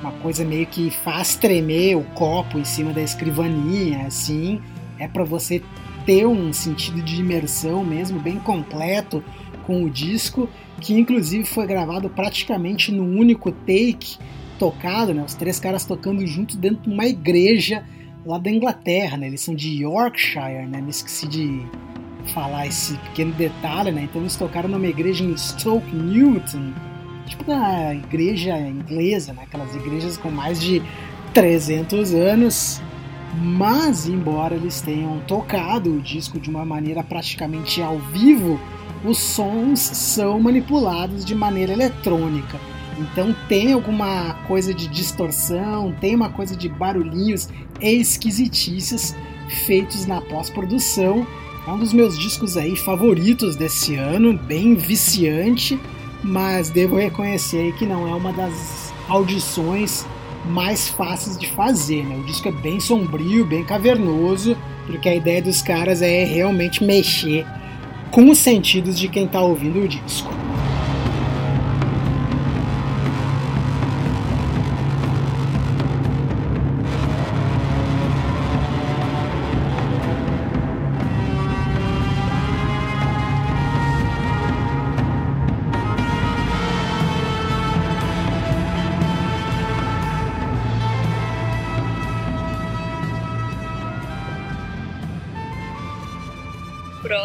uma 0.00 0.12
coisa 0.12 0.46
meio 0.46 0.66
que 0.66 0.90
faz 0.90 1.36
tremer 1.36 1.96
o 1.96 2.04
copo 2.14 2.58
em 2.58 2.64
cima 2.64 2.92
da 2.92 3.02
escrivaninha, 3.02 4.06
assim. 4.06 4.60
É 4.98 5.06
para 5.06 5.24
você 5.24 5.62
ter 6.06 6.26
um 6.26 6.52
sentido 6.54 7.02
de 7.02 7.20
imersão 7.20 7.84
mesmo 7.84 8.18
bem 8.18 8.38
completo 8.38 9.22
com 9.66 9.84
o 9.84 9.90
disco, 9.90 10.48
que 10.80 10.94
inclusive 10.94 11.44
foi 11.44 11.66
gravado 11.66 12.08
praticamente 12.08 12.90
no 12.90 13.04
único 13.04 13.52
take 13.52 14.16
tocado, 14.58 15.12
né? 15.12 15.22
Os 15.22 15.34
três 15.34 15.60
caras 15.60 15.84
tocando 15.84 16.26
junto 16.26 16.56
dentro 16.56 16.84
de 16.84 16.90
uma 16.90 17.06
igreja 17.06 17.84
lá 18.24 18.38
da 18.38 18.50
Inglaterra, 18.50 19.16
né? 19.16 19.26
Eles 19.26 19.40
são 19.40 19.54
de 19.54 19.82
Yorkshire, 19.82 20.66
né? 20.66 20.80
Me 20.80 20.90
esqueci 20.90 21.26
de 21.26 21.62
falar 22.32 22.66
esse 22.66 22.96
pequeno 22.98 23.32
detalhe, 23.32 23.90
né? 23.90 24.02
Então 24.04 24.20
eles 24.20 24.36
tocaram 24.36 24.68
numa 24.68 24.86
igreja 24.86 25.24
em 25.24 25.36
Stoke 25.36 25.94
Newton, 25.94 26.72
tipo 27.26 27.50
na 27.50 27.94
igreja 27.94 28.56
inglesa, 28.58 29.32
né? 29.32 29.42
aquelas 29.42 29.74
igrejas 29.74 30.16
com 30.16 30.30
mais 30.30 30.60
de 30.60 30.82
300 31.34 32.14
anos. 32.14 32.80
Mas, 33.34 34.06
embora 34.06 34.54
eles 34.54 34.82
tenham 34.82 35.18
tocado 35.20 35.94
o 35.94 36.00
disco 36.00 36.38
de 36.38 36.50
uma 36.50 36.66
maneira 36.66 37.02
praticamente 37.02 37.80
ao 37.80 37.98
vivo, 37.98 38.60
os 39.04 39.18
sons 39.18 39.80
são 39.80 40.38
manipulados 40.38 41.24
de 41.24 41.34
maneira 41.34 41.72
eletrônica. 41.72 42.60
Então 42.98 43.34
tem 43.48 43.72
alguma 43.72 44.34
coisa 44.46 44.72
de 44.72 44.86
distorção, 44.88 45.94
tem 46.00 46.14
uma 46.14 46.30
coisa 46.30 46.56
de 46.56 46.68
barulhinhos 46.68 47.48
esquisitices 47.80 49.16
feitos 49.66 50.06
na 50.06 50.20
pós-produção. 50.20 51.26
É 51.66 51.70
um 51.70 51.78
dos 51.78 51.92
meus 51.92 52.18
discos 52.18 52.56
aí 52.56 52.76
favoritos 52.76 53.56
desse 53.56 53.94
ano, 53.94 54.36
bem 54.36 54.74
viciante 54.74 55.78
mas 56.22 56.70
devo 56.70 56.96
reconhecer 56.96 57.72
que 57.74 57.84
não 57.84 58.06
é 58.06 58.14
uma 58.14 58.32
das 58.32 58.92
audições 59.08 60.06
mais 60.46 60.88
fáceis 60.88 61.36
de 61.36 61.48
fazer. 61.48 62.04
Né? 62.04 62.16
O 62.16 62.24
disco 62.24 62.48
é 62.48 62.52
bem 62.52 62.78
sombrio, 62.78 63.44
bem 63.44 63.64
cavernoso, 63.64 64.56
porque 64.86 65.08
a 65.08 65.14
ideia 65.14 65.42
dos 65.42 65.62
caras 65.62 66.00
é 66.02 66.24
realmente 66.24 66.82
mexer 66.84 67.46
com 68.10 68.30
os 68.30 68.38
sentidos 68.38 68.98
de 68.98 69.08
quem 69.08 69.24
está 69.24 69.40
ouvindo 69.40 69.80
o 69.80 69.88
disco. 69.88 70.32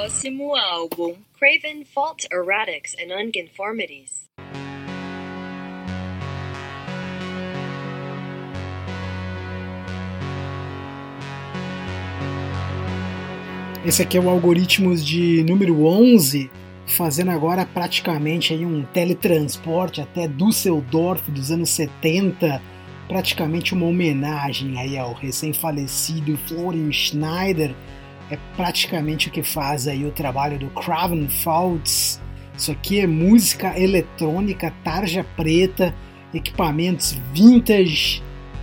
Próximo 0.07 0.55
álbum. 0.55 1.15
Craven 1.37 1.83
Fault 1.83 2.25
Erratics 2.31 2.95
and 2.97 3.13
Unconformities. 3.13 4.29
Esse 13.85 14.01
aqui 14.01 14.15
é 14.15 14.21
o 14.21 14.29
Algoritmos 14.29 15.05
de 15.05 15.43
número 15.43 15.85
11, 15.85 16.49
fazendo 16.85 17.31
agora 17.31 17.65
praticamente 17.65 18.53
aí 18.53 18.65
um 18.65 18.83
teletransporte 18.85 19.99
até 19.99 20.25
Düsseldorf 20.25 21.29
dos 21.29 21.51
anos 21.51 21.69
70, 21.71 22.61
praticamente 23.09 23.73
uma 23.73 23.87
homenagem 23.87 24.79
aí 24.79 24.97
ao 24.97 25.11
recém-falecido 25.11 26.37
Florian 26.47 26.93
Schneider, 26.93 27.75
é 28.29 28.37
praticamente 28.55 29.29
o 29.29 29.31
que 29.31 29.43
faz 29.43 29.87
aí 29.87 30.05
o 30.05 30.11
trabalho 30.11 30.59
do 30.59 30.67
Craven 30.69 31.27
Faults. 31.29 32.21
Isso 32.57 32.71
aqui 32.71 32.99
é 32.99 33.07
música 33.07 33.79
eletrônica, 33.79 34.73
tarja 34.83 35.23
preta, 35.35 35.93
equipamentos 36.33 37.17
vintage, 37.33 38.21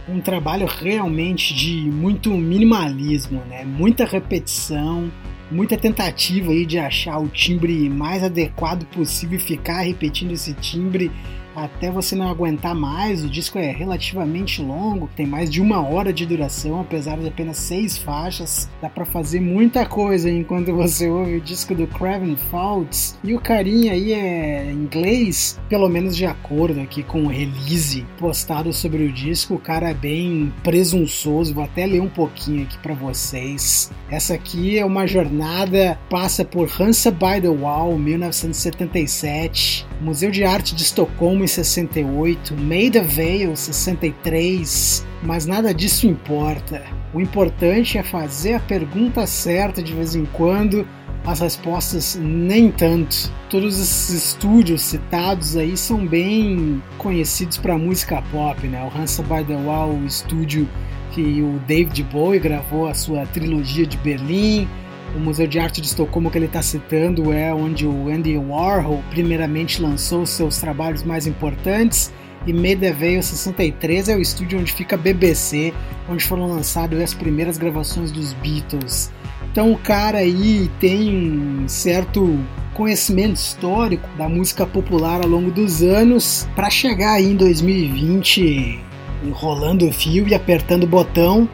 um 0.09 0.21
trabalho 0.21 0.67
realmente 0.67 1.55
de 1.55 1.77
muito 1.91 2.31
minimalismo, 2.31 3.43
né? 3.49 3.65
Muita 3.65 4.05
repetição, 4.05 5.11
muita 5.51 5.77
tentativa 5.77 6.51
aí 6.51 6.67
de 6.67 6.79
achar 6.79 7.19
o 7.19 7.29
timbre 7.29 7.89
mais 7.89 8.23
adequado 8.23 8.85
possível 8.87 9.39
e 9.39 9.41
ficar 9.41 9.83
repetindo 9.83 10.33
esse 10.33 10.53
timbre 10.55 11.11
até 11.55 11.91
você 11.91 12.15
não 12.15 12.29
aguentar 12.29 12.75
mais. 12.75 13.25
O 13.25 13.29
disco 13.29 13.59
é 13.59 13.71
relativamente 13.71 14.63
longo, 14.63 15.09
tem 15.17 15.27
mais 15.27 15.51
de 15.51 15.61
uma 15.61 15.87
hora 15.87 16.13
de 16.13 16.27
duração, 16.27 16.81
apesar 16.81 17.19
de 17.19 17.29
apenas 17.29 17.59
seis 17.59 17.97
faixas. 17.97 18.69
Dá 18.81 18.89
para 18.89 19.05
fazer 19.05 19.41
muita 19.41 19.87
coisa 19.87 20.31
enquanto 20.31 20.75
você 20.75 21.09
ouve 21.09 21.37
o 21.37 21.41
disco 21.41 21.75
do 21.75 21.87
Craven 21.87 22.37
Faults. 22.51 23.19
E 23.23 23.35
o 23.35 23.41
carinha 23.41 23.93
aí 23.93 24.13
é 24.13 24.71
inglês, 24.71 25.61
pelo 25.69 25.89
menos 25.89 26.17
de 26.17 26.27
acordo 26.27 26.81
aqui 26.81 27.03
com 27.03 27.25
o 27.25 27.29
release 27.29 28.07
postado 28.19 28.73
sobre 28.73 29.05
o 29.05 29.13
disco. 29.13 29.55
O 29.55 29.59
cara 29.59 29.91
é 29.91 29.95
bem 29.95 30.53
presunçoso. 30.63 31.55
Vou 31.55 31.65
até 31.65 31.87
ler 31.87 32.01
um 32.01 32.09
pouquinho 32.09 32.65
aqui 32.65 32.79
para 32.79 32.95
vocês. 32.95 33.91
Essa 34.11 34.35
aqui 34.35 34.79
é 34.79 34.85
uma 34.85 35.07
jornada, 35.07 35.99
passa 36.09 36.45
por 36.45 36.69
Hansa 36.81 37.11
by 37.11 37.41
the 37.41 37.49
Wall, 37.49 37.99
1977, 37.99 39.87
Museu 40.01 40.31
de 40.31 40.45
Arte 40.45 40.75
de 40.75 40.83
Estocolmo 40.83 41.45
em 41.45 41.47
68, 41.47 42.55
Maida 42.57 43.03
Vale 43.03 43.57
63, 43.57 45.07
mas 45.23 45.47
nada 45.47 45.73
disso 45.73 46.07
importa. 46.07 46.83
O 47.13 47.21
importante 47.21 47.97
é 47.97 48.03
fazer 48.03 48.55
a 48.55 48.61
pergunta 48.61 49.27
certa 49.27 49.83
de 49.83 49.93
vez 49.93 50.15
em 50.15 50.25
quando, 50.27 50.87
as 51.27 51.41
respostas 51.41 52.19
nem 52.21 52.71
tanto. 52.71 53.33
Todos 53.49 53.81
esses 53.81 54.11
estúdios 54.11 54.83
citados 54.83 55.57
aí 55.57 55.77
são 55.77 56.07
bem 56.07 56.83
conhecidos 56.99 57.57
para 57.57 57.79
música 57.79 58.23
pop, 58.31 58.67
né? 58.67 58.83
O 58.85 58.99
Hansa 58.99 59.23
by 59.23 59.45
the 59.45 59.57
Wall, 59.57 59.91
o 59.91 60.05
estúdio 60.05 60.69
que 61.13 61.41
o 61.41 61.61
David 61.67 62.03
Bowie 62.05 62.41
gravou 62.41 62.89
a 62.89 62.95
sua 62.95 63.25
trilogia 63.27 63.87
de 63.87 63.97
Berlim, 63.99 64.69
o 65.15 65.19
Museu 65.19 65.47
de 65.47 65.59
Arte 65.59 65.81
de 65.81 65.87
Estocolmo 65.87 66.31
que 66.31 66.39
ele 66.39 66.47
está 66.47 66.61
citando 66.61 67.33
é 67.33 67.55
onde 67.55 67.87
o 67.87 68.09
Andy 68.09 68.37
Warhol 68.37 69.03
primeiramente 69.11 69.81
lançou 69.81 70.27
seus 70.27 70.59
trabalhos 70.59 71.03
mais 71.03 71.27
importantes 71.27 72.13
e 72.47 72.53
Medevale 72.53 73.23
63 73.23 74.09
é 74.09 74.17
o 74.17 74.21
estúdio 74.21 74.59
onde 74.59 74.73
fica 74.73 74.97
a 74.97 74.99
BBC, 74.99 75.73
onde 76.09 76.25
foram 76.25 76.47
lançadas 76.47 77.01
as 77.01 77.15
primeiras 77.15 77.57
gravações 77.57 78.11
dos 78.11 78.33
Beatles. 78.35 79.11
Então 79.51 79.73
o 79.73 79.79
cara 79.79 80.19
aí 80.19 80.71
tem 80.81 81.63
um 81.63 81.69
certo 81.69 82.39
conhecimento 82.75 83.37
histórico 83.37 84.09
da 84.19 84.29
música 84.29 84.67
popular 84.67 85.23
ao 85.23 85.29
longo 85.29 85.51
dos 85.51 85.81
anos 85.81 86.47
para 86.57 86.69
chegar 86.69 87.13
aí 87.13 87.31
em 87.31 87.37
2020 87.37 88.81
enrolando 89.25 89.89
o 89.89 89.93
fio 89.93 90.29
e 90.29 90.35
apertando 90.35 90.85
o 90.85 90.89
botão 90.89 91.49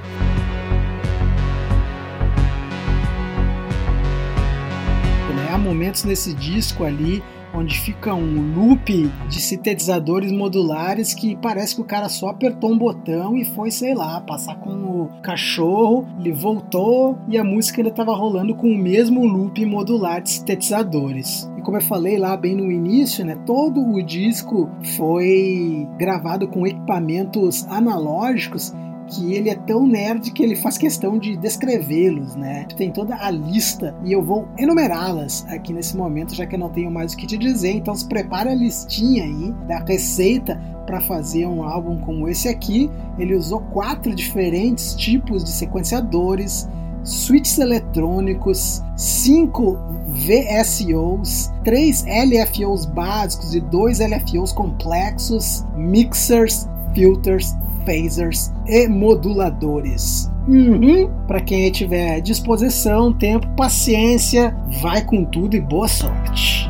momentos 5.70 6.02
nesse 6.02 6.34
disco 6.34 6.82
ali 6.82 7.22
onde 7.54 7.78
fica 7.78 8.12
um 8.12 8.54
loop 8.54 9.10
de 9.28 9.40
sintetizadores 9.40 10.32
modulares 10.32 11.14
que 11.14 11.36
parece 11.36 11.76
que 11.76 11.80
o 11.80 11.84
cara 11.84 12.08
só 12.08 12.28
apertou 12.28 12.70
um 12.70 12.78
botão 12.78 13.36
e 13.36 13.44
foi, 13.44 13.70
sei 13.70 13.94
lá, 13.94 14.20
passar 14.20 14.56
com 14.56 14.70
o 14.70 15.08
cachorro, 15.22 16.06
ele 16.18 16.32
voltou 16.32 17.18
e 17.28 17.36
a 17.36 17.44
música 17.44 17.80
ainda 17.80 17.90
estava 17.90 18.14
rolando 18.14 18.54
com 18.54 18.68
o 18.68 18.78
mesmo 18.78 19.24
loop 19.24 19.64
modular 19.64 20.22
de 20.22 20.30
sintetizadores. 20.30 21.50
E 21.56 21.62
como 21.62 21.76
eu 21.76 21.82
falei 21.82 22.18
lá 22.18 22.36
bem 22.36 22.54
no 22.54 22.70
início, 22.70 23.24
né, 23.24 23.36
todo 23.46 23.80
o 23.80 24.02
disco 24.02 24.68
foi 24.96 25.88
gravado 25.98 26.48
com 26.48 26.66
equipamentos 26.66 27.66
analógicos 27.68 28.72
que 29.10 29.34
ele 29.34 29.50
é 29.50 29.54
tão 29.54 29.86
nerd 29.86 30.30
que 30.30 30.42
ele 30.42 30.54
faz 30.54 30.78
questão 30.78 31.18
de 31.18 31.36
descrevê-los, 31.36 32.36
né? 32.36 32.64
Tem 32.76 32.90
toda 32.90 33.16
a 33.16 33.30
lista 33.30 33.94
e 34.04 34.12
eu 34.12 34.22
vou 34.22 34.48
enumerá-las 34.56 35.44
aqui 35.48 35.72
nesse 35.72 35.96
momento, 35.96 36.34
já 36.34 36.46
que 36.46 36.54
eu 36.54 36.58
não 36.58 36.70
tenho 36.70 36.90
mais 36.90 37.12
o 37.12 37.16
que 37.16 37.26
te 37.26 37.36
dizer. 37.36 37.72
Então 37.72 37.94
se 37.94 38.06
prepara 38.06 38.52
a 38.52 38.54
listinha 38.54 39.24
aí 39.24 39.52
da 39.66 39.80
receita 39.80 40.60
para 40.86 41.00
fazer 41.00 41.46
um 41.46 41.62
álbum 41.62 41.98
como 41.98 42.28
esse 42.28 42.48
aqui. 42.48 42.90
Ele 43.18 43.34
usou 43.34 43.60
quatro 43.72 44.14
diferentes 44.14 44.94
tipos 44.94 45.42
de 45.44 45.50
sequenciadores, 45.50 46.68
switches 47.02 47.58
eletrônicos, 47.58 48.82
cinco 48.96 49.76
VSOs, 50.06 51.50
três 51.64 52.04
LFOs 52.04 52.86
básicos 52.86 53.54
e 53.54 53.60
dois 53.60 53.98
LFOs 53.98 54.52
complexos, 54.52 55.64
mixers, 55.74 56.68
filters, 56.94 57.54
phasers 57.84 58.52
e 58.66 58.86
moduladores. 58.88 60.30
Uhum. 60.48 61.10
Para 61.26 61.40
quem 61.40 61.70
tiver 61.70 62.20
disposição, 62.20 63.12
tempo, 63.12 63.46
paciência, 63.56 64.56
vai 64.80 65.04
com 65.04 65.24
tudo 65.24 65.56
e 65.56 65.60
boa 65.60 65.88
sorte. 65.88 66.69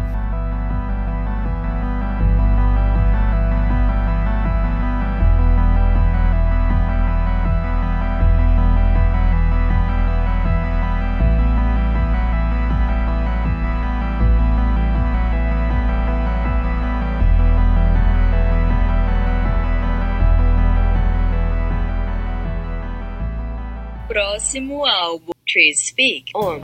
Próximo 24.21 24.85
álbum, 24.85 25.33
Trees 25.51 25.87
Speak 25.87 26.31
On. 26.37 26.61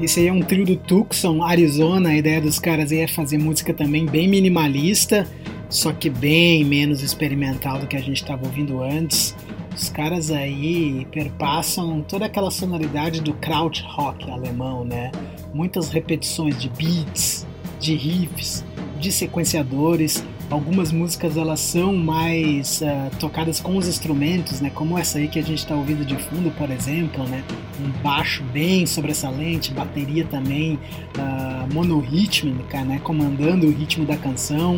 Esse 0.00 0.20
aí 0.20 0.28
é 0.28 0.32
um 0.32 0.40
trio 0.40 0.64
do 0.64 0.74
Tucson, 0.74 1.42
Arizona. 1.42 2.08
A 2.08 2.16
ideia 2.16 2.40
dos 2.40 2.58
caras 2.58 2.90
aí 2.90 3.00
é 3.00 3.06
fazer 3.06 3.36
música 3.36 3.74
também 3.74 4.06
bem 4.06 4.26
minimalista, 4.26 5.28
só 5.68 5.92
que 5.92 6.08
bem 6.08 6.64
menos 6.64 7.02
experimental 7.02 7.78
do 7.78 7.86
que 7.86 7.96
a 7.98 8.00
gente 8.00 8.22
estava 8.22 8.46
ouvindo 8.46 8.82
antes. 8.82 9.36
Os 9.74 9.88
caras 9.88 10.30
aí 10.30 11.06
perpassam 11.12 12.02
toda 12.02 12.26
aquela 12.26 12.50
sonoridade 12.50 13.20
do 13.20 13.32
krautrock 13.34 14.30
alemão, 14.30 14.84
né? 14.84 15.10
Muitas 15.54 15.88
repetições 15.88 16.60
de 16.60 16.68
beats, 16.68 17.46
de 17.78 17.94
riffs, 17.94 18.64
de 18.98 19.10
sequenciadores. 19.10 20.24
Algumas 20.50 20.90
músicas 20.90 21.36
elas 21.36 21.60
são 21.60 21.94
mais 21.94 22.80
uh, 22.82 23.16
tocadas 23.18 23.60
com 23.60 23.76
os 23.76 23.86
instrumentos, 23.86 24.60
né? 24.60 24.70
Como 24.74 24.98
essa 24.98 25.18
aí 25.18 25.28
que 25.28 25.38
a 25.38 25.42
gente 25.42 25.58
está 25.58 25.76
ouvindo 25.76 26.04
de 26.04 26.16
fundo, 26.16 26.50
por 26.50 26.68
exemplo, 26.70 27.22
né? 27.28 27.44
Um 27.80 27.90
baixo 28.02 28.42
bem 28.52 28.84
sobressalente, 28.84 29.72
bateria 29.72 30.24
também 30.24 30.74
uh, 30.74 31.72
monorrítmica, 31.72 32.84
né? 32.84 33.00
Comandando 33.02 33.68
o 33.68 33.70
ritmo 33.70 34.04
da 34.04 34.16
canção. 34.16 34.76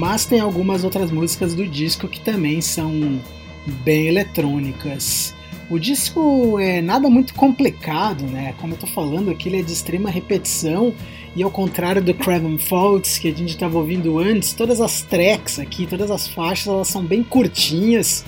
Mas 0.00 0.24
tem 0.24 0.40
algumas 0.40 0.82
outras 0.82 1.10
músicas 1.10 1.54
do 1.54 1.66
disco 1.66 2.08
que 2.08 2.20
também 2.20 2.62
são 2.62 3.20
bem 3.84 4.06
eletrônicas. 4.06 5.34
O 5.68 5.78
disco 5.78 6.58
é 6.58 6.80
nada 6.80 7.10
muito 7.10 7.34
complicado, 7.34 8.24
né? 8.24 8.54
Como 8.58 8.72
eu 8.72 8.78
tô 8.78 8.86
falando 8.86 9.30
aqui, 9.30 9.50
ele 9.50 9.60
é 9.60 9.62
de 9.62 9.70
extrema 9.70 10.08
repetição 10.08 10.94
e 11.36 11.42
ao 11.42 11.50
contrário 11.50 12.02
do 12.02 12.14
Craven 12.14 12.56
Faults 12.56 13.18
que 13.18 13.28
a 13.28 13.30
gente 13.30 13.50
estava 13.50 13.76
ouvindo 13.76 14.18
antes, 14.18 14.54
todas 14.54 14.80
as 14.80 15.02
tracks 15.02 15.58
aqui, 15.58 15.86
todas 15.86 16.10
as 16.10 16.26
faixas, 16.26 16.68
elas 16.68 16.88
são 16.88 17.04
bem 17.04 17.22
curtinhas, 17.22 18.24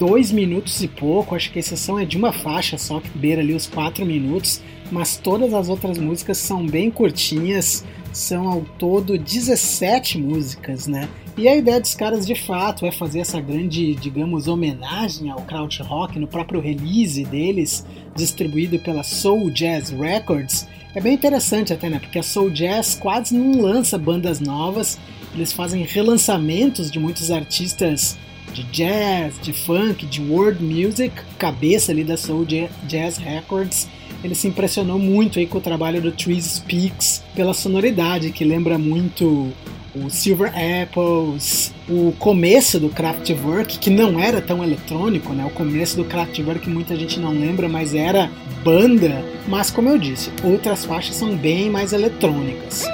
dois 0.00 0.32
minutos 0.32 0.82
e 0.82 0.88
pouco. 0.88 1.36
Acho 1.36 1.52
que 1.52 1.60
a 1.60 1.60
exceção 1.60 1.96
é 1.96 2.04
de 2.04 2.16
uma 2.16 2.32
faixa 2.32 2.76
só 2.76 2.98
que 2.98 3.16
beira 3.16 3.40
ali 3.40 3.54
os 3.54 3.68
quatro 3.68 4.04
minutos, 4.04 4.60
mas 4.90 5.16
todas 5.16 5.54
as 5.54 5.68
outras 5.68 5.96
músicas 5.96 6.38
são 6.38 6.66
bem 6.66 6.90
curtinhas 6.90 7.84
são 8.14 8.48
ao 8.48 8.62
todo 8.78 9.18
17 9.18 10.18
músicas, 10.18 10.86
né? 10.86 11.08
E 11.36 11.48
a 11.48 11.56
ideia 11.56 11.80
dos 11.80 11.94
caras 11.94 12.24
de 12.24 12.34
fato 12.36 12.86
é 12.86 12.92
fazer 12.92 13.18
essa 13.18 13.40
grande, 13.40 13.94
digamos, 13.96 14.46
homenagem 14.46 15.30
ao 15.30 15.42
krautrock 15.42 16.16
no 16.18 16.28
próprio 16.28 16.60
release 16.60 17.24
deles, 17.24 17.84
distribuído 18.14 18.78
pela 18.78 19.02
Soul 19.02 19.50
Jazz 19.50 19.90
Records. 19.90 20.66
É 20.94 21.00
bem 21.00 21.14
interessante 21.14 21.72
até, 21.72 21.90
né? 21.90 21.98
Porque 21.98 22.20
a 22.20 22.22
Soul 22.22 22.50
Jazz 22.50 22.94
quase 22.94 23.36
não 23.36 23.60
lança 23.60 23.98
bandas 23.98 24.38
novas, 24.38 24.96
eles 25.34 25.52
fazem 25.52 25.82
relançamentos 25.82 26.90
de 26.90 27.00
muitos 27.00 27.32
artistas 27.32 28.16
de 28.52 28.62
jazz, 28.64 29.34
de 29.42 29.52
funk, 29.52 30.06
de 30.06 30.22
world 30.22 30.62
music, 30.62 31.12
cabeça 31.36 31.90
ali 31.90 32.04
da 32.04 32.16
Soul 32.16 32.46
Jazz 32.86 33.18
Records 33.18 33.88
ele 34.24 34.34
se 34.34 34.48
impressionou 34.48 34.98
muito 34.98 35.38
aí 35.38 35.46
com 35.46 35.58
o 35.58 35.60
trabalho 35.60 36.00
do 36.00 36.10
Trees 36.10 36.44
Speaks 36.46 37.22
pela 37.34 37.52
sonoridade, 37.52 38.30
que 38.30 38.42
lembra 38.42 38.78
muito 38.78 39.52
o 39.94 40.10
Silver 40.10 40.50
Apples, 40.82 41.72
o 41.88 42.12
começo 42.18 42.80
do 42.80 42.88
Kraftwerk, 42.88 43.78
que 43.78 43.90
não 43.90 44.18
era 44.18 44.40
tão 44.40 44.64
eletrônico, 44.64 45.32
né? 45.32 45.44
O 45.44 45.50
começo 45.50 45.96
do 45.96 46.04
Kraftwerk 46.04 46.68
muita 46.68 46.96
gente 46.96 47.20
não 47.20 47.32
lembra, 47.32 47.68
mas 47.68 47.94
era 47.94 48.30
banda. 48.64 49.24
Mas 49.46 49.70
como 49.70 49.90
eu 49.90 49.98
disse, 49.98 50.30
outras 50.42 50.84
faixas 50.84 51.16
são 51.16 51.36
bem 51.36 51.70
mais 51.70 51.92
eletrônicas. 51.92 52.84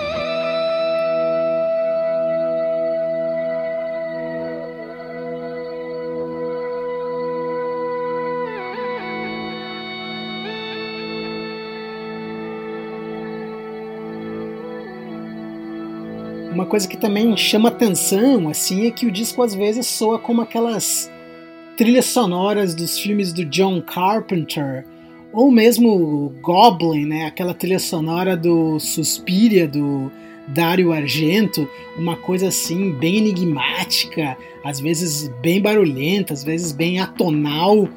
Coisa 16.71 16.87
que 16.87 16.97
também 16.97 17.37
chama 17.37 17.69
atenção, 17.69 18.49
assim, 18.49 18.87
é 18.87 18.91
que 18.93 19.05
o 19.05 19.11
disco 19.11 19.43
às 19.43 19.55
vezes 19.55 19.89
soa 19.89 20.21
como 20.21 20.41
aquelas 20.41 21.11
trilhas 21.77 22.07
sonoras 22.07 22.75
dos 22.77 22.97
filmes 22.97 23.33
do 23.33 23.45
John 23.45 23.83
Carpenter, 23.83 24.87
ou 25.33 25.51
mesmo 25.51 26.33
Goblin, 26.41 27.07
né? 27.07 27.27
Aquela 27.27 27.53
trilha 27.53 27.79
sonora 27.81 28.37
do 28.37 28.79
Suspiria, 28.79 29.67
do 29.67 30.13
Dario 30.47 30.93
Argento, 30.93 31.69
uma 31.99 32.17
coisa 32.17 32.49
assim 32.49 32.93
bem 32.93 33.17
enigmática, 33.19 34.37
às 34.65 34.79
vezes 34.79 35.29
bem 35.41 35.61
barulhenta, 35.61 36.33
às 36.33 36.45
vezes 36.45 36.71
bem 36.71 37.01
atonal. 37.01 37.89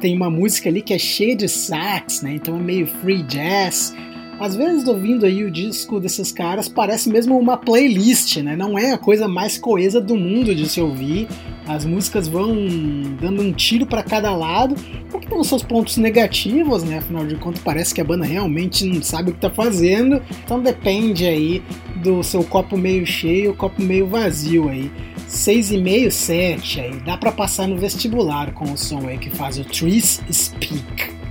Tem 0.00 0.16
uma 0.16 0.30
música 0.30 0.70
ali 0.70 0.80
que 0.80 0.94
é 0.94 0.98
cheia 0.98 1.36
de 1.36 1.48
sax, 1.48 2.22
né? 2.22 2.34
Então 2.34 2.56
é 2.56 2.60
meio 2.60 2.86
free 2.86 3.22
jazz. 3.24 3.94
Às 4.42 4.56
vezes, 4.56 4.88
ouvindo 4.88 5.24
aí 5.24 5.44
o 5.44 5.50
disco 5.52 6.00
desses 6.00 6.32
caras, 6.32 6.68
parece 6.68 7.08
mesmo 7.08 7.38
uma 7.38 7.56
playlist, 7.56 8.38
né? 8.38 8.56
Não 8.56 8.76
é 8.76 8.90
a 8.90 8.98
coisa 8.98 9.28
mais 9.28 9.56
coesa 9.56 10.00
do 10.00 10.16
mundo 10.16 10.52
de 10.52 10.68
se 10.68 10.80
ouvir. 10.80 11.28
As 11.64 11.84
músicas 11.84 12.26
vão 12.26 12.52
dando 13.20 13.40
um 13.40 13.52
tiro 13.52 13.86
para 13.86 14.02
cada 14.02 14.34
lado, 14.34 14.74
porque 15.12 15.28
tem 15.28 15.38
os 15.38 15.46
seus 15.46 15.62
pontos 15.62 15.96
negativos, 15.96 16.82
né? 16.82 16.98
Afinal 16.98 17.24
de 17.24 17.36
contas, 17.36 17.62
parece 17.62 17.94
que 17.94 18.00
a 18.00 18.04
banda 18.04 18.24
realmente 18.24 18.84
não 18.84 19.00
sabe 19.00 19.30
o 19.30 19.32
que 19.32 19.38
tá 19.38 19.48
fazendo. 19.48 20.20
Então 20.44 20.60
depende 20.60 21.24
aí 21.24 21.62
do 22.02 22.20
seu 22.24 22.42
copo 22.42 22.76
meio 22.76 23.06
cheio, 23.06 23.54
copo 23.54 23.80
meio 23.80 24.08
vazio 24.08 24.68
aí. 24.68 24.90
6,5, 25.28 26.10
7 26.10 26.80
aí. 26.80 27.00
Dá 27.06 27.16
para 27.16 27.30
passar 27.30 27.68
no 27.68 27.78
vestibular 27.78 28.52
com 28.54 28.72
o 28.72 28.76
som 28.76 29.06
aí 29.06 29.18
que 29.18 29.30
faz 29.30 29.56
o 29.56 29.64
Trees 29.64 30.20
Speak. 30.32 31.21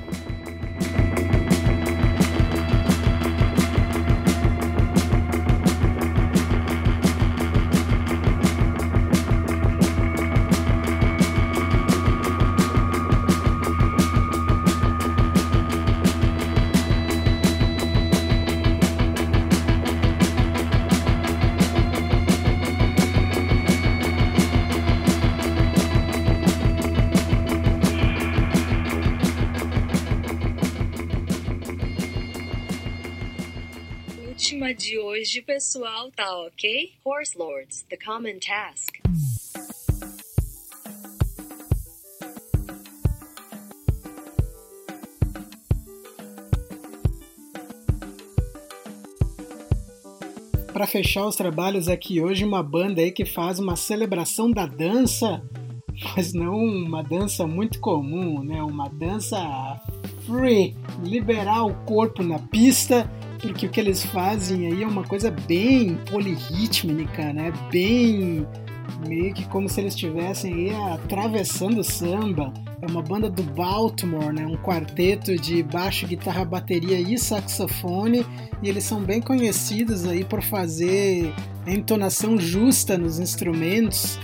Última 35.21 35.23
de 35.23 35.41
pessoal, 35.41 36.11
tá 36.11 36.35
ok? 36.47 36.93
Horse 37.05 37.37
Lords, 37.37 37.85
The 37.89 37.97
Common 37.97 38.39
Task. 38.39 38.97
Para 50.73 50.87
fechar 50.87 51.27
os 51.27 51.35
trabalhos 51.35 51.87
aqui 51.87 52.21
hoje, 52.21 52.43
uma 52.43 52.63
banda 52.63 53.01
aí 53.01 53.11
que 53.11 53.25
faz 53.25 53.59
uma 53.59 53.75
celebração 53.75 54.49
da 54.49 54.65
dança, 54.65 55.43
mas 56.15 56.33
não 56.33 56.55
uma 56.55 57.03
dança 57.03 57.45
muito 57.45 57.79
comum, 57.79 58.43
né? 58.43 58.63
Uma 58.63 58.89
dança 58.89 59.37
free, 60.25 60.75
liberar 61.03 61.65
o 61.65 61.75
corpo 61.85 62.23
na 62.23 62.39
pista 62.39 63.09
porque 63.41 63.65
o 63.65 63.69
que 63.69 63.79
eles 63.79 64.05
fazem 64.05 64.67
aí 64.67 64.83
é 64.83 64.87
uma 64.87 65.03
coisa 65.03 65.31
bem 65.31 65.95
polirrítmica, 66.09 67.33
né? 67.33 67.51
Bem 67.71 68.45
meio 69.07 69.33
que 69.33 69.47
como 69.47 69.67
se 69.67 69.79
eles 69.79 69.93
estivessem 69.93 70.53
aí 70.53 70.93
atravessando 70.93 71.79
o 71.79 71.83
samba. 71.83 72.53
É 72.81 72.85
uma 72.85 73.01
banda 73.01 73.29
do 73.29 73.43
Baltimore, 73.43 74.33
né? 74.33 74.45
Um 74.45 74.57
quarteto 74.57 75.35
de 75.35 75.63
baixo, 75.63 76.07
guitarra, 76.07 76.45
bateria 76.45 76.99
e 76.99 77.17
saxofone, 77.17 78.25
e 78.61 78.69
eles 78.69 78.83
são 78.83 79.01
bem 79.01 79.21
conhecidos 79.21 80.05
aí 80.05 80.23
por 80.23 80.41
fazer 80.41 81.33
a 81.65 81.71
entonação 81.71 82.37
justa 82.39 82.97
nos 82.97 83.19
instrumentos 83.19 84.19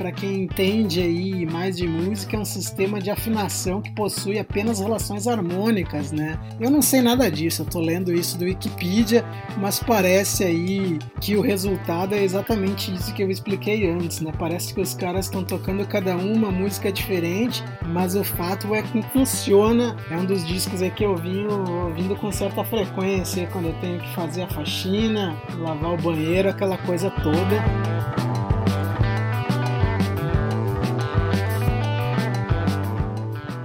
para 0.00 0.12
quem 0.12 0.44
entende 0.44 0.98
aí 0.98 1.44
mais 1.44 1.76
de 1.76 1.86
música, 1.86 2.34
é 2.34 2.40
um 2.40 2.44
sistema 2.44 2.98
de 2.98 3.10
afinação 3.10 3.82
que 3.82 3.92
possui 3.92 4.38
apenas 4.38 4.80
relações 4.80 5.26
harmônicas, 5.26 6.10
né? 6.10 6.40
Eu 6.58 6.70
não 6.70 6.80
sei 6.80 7.02
nada 7.02 7.30
disso, 7.30 7.60
eu 7.60 7.66
tô 7.66 7.80
lendo 7.80 8.10
isso 8.10 8.38
do 8.38 8.46
Wikipedia, 8.46 9.22
mas 9.58 9.78
parece 9.78 10.42
aí 10.42 10.98
que 11.20 11.36
o 11.36 11.42
resultado 11.42 12.14
é 12.14 12.24
exatamente 12.24 12.90
isso 12.94 13.12
que 13.12 13.22
eu 13.22 13.30
expliquei 13.30 13.90
antes, 13.90 14.22
né? 14.22 14.32
Parece 14.38 14.72
que 14.72 14.80
os 14.80 14.94
caras 14.94 15.26
estão 15.26 15.44
tocando 15.44 15.86
cada 15.86 16.16
um 16.16 16.32
uma 16.32 16.50
música 16.50 16.90
diferente, 16.90 17.62
mas 17.84 18.16
o 18.16 18.24
fato 18.24 18.74
é 18.74 18.80
que 18.80 19.02
funciona. 19.12 19.94
É 20.10 20.16
um 20.16 20.24
dos 20.24 20.46
discos 20.46 20.80
aí 20.80 20.90
que 20.90 21.04
eu 21.04 21.14
vim 21.14 21.44
ouvindo 21.44 22.16
com 22.16 22.32
certa 22.32 22.64
frequência 22.64 23.46
quando 23.52 23.66
eu 23.66 23.74
tenho 23.82 24.00
que 24.00 24.14
fazer 24.14 24.44
a 24.44 24.48
faxina, 24.48 25.36
lavar 25.58 25.92
o 25.92 25.98
banheiro, 25.98 26.48
aquela 26.48 26.78
coisa 26.78 27.10
toda. 27.10 28.29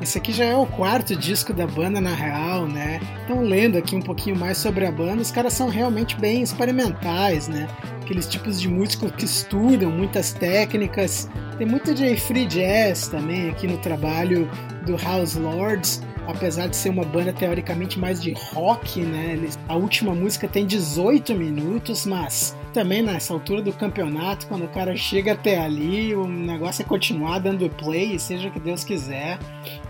Esse 0.06 0.20
aqui 0.20 0.32
já 0.32 0.46
é 0.46 0.56
o 0.56 0.68
quarto 0.68 1.15
disco 1.15 1.52
da 1.52 1.65
banda 1.65 2.00
na 2.00 2.13
real, 2.13 2.68
né? 2.68 3.00
Então, 3.24 3.41
lendo 3.41 3.76
aqui 3.76 3.96
um 3.96 4.02
pouquinho 4.04 4.36
mais 4.36 4.56
sobre 4.56 4.86
a 4.86 4.91
banda, 4.91 5.20
os 5.20 5.32
caras 5.32 5.54
são 5.54 5.68
realmente 5.68 6.15
bem 6.15 6.44
experimentais, 6.44 7.48
né? 7.48 7.68
Aqueles 8.04 8.28
tipos 8.28 8.62
de 8.62 8.70
músicos 8.70 9.12
que 9.13 9.26
estudam 9.26 9.89
muitas 9.89 10.32
técnicas. 10.32 11.28
Tem 11.58 11.65
muito 11.65 11.91
de 11.91 12.15
free 12.18 12.46
jazz 12.46 13.08
também 13.08 13.50
aqui 13.50 13.65
no 13.65 13.80
trabalho 13.80 14.48
do 14.86 14.96
House 14.96 15.34
Lords 15.34 16.04
apesar 16.28 16.68
de 16.68 16.76
ser 16.76 16.89
uma 16.89 17.04
banda 17.04 17.34
teoricamente 17.34 18.00
mais 18.00 18.22
de 18.22 18.34
rock, 18.34 19.02
né? 19.02 19.48
A 19.68 19.76
última 19.76 20.13
música 20.13 20.48
tem 20.48 20.65
18 20.65 21.34
minutos, 21.34 22.06
mas 22.06 22.56
também 22.76 23.02
nessa 23.02 23.34
altura 23.34 23.62
do 23.62 23.72
campeonato, 23.72 24.48
quando 24.48 24.66
o 24.66 24.68
cara 24.68 24.98
chega 24.98 25.32
até 25.32 25.58
ali, 25.58 26.14
o 26.14 26.28
negócio 26.28 26.82
é 26.82 26.86
continuar 26.86 27.40
dando 27.40 27.70
play, 27.70 28.20
seja 28.20 28.50
o 28.50 28.52
que 28.52 28.60
Deus 28.60 28.84
quiser. 28.84 29.40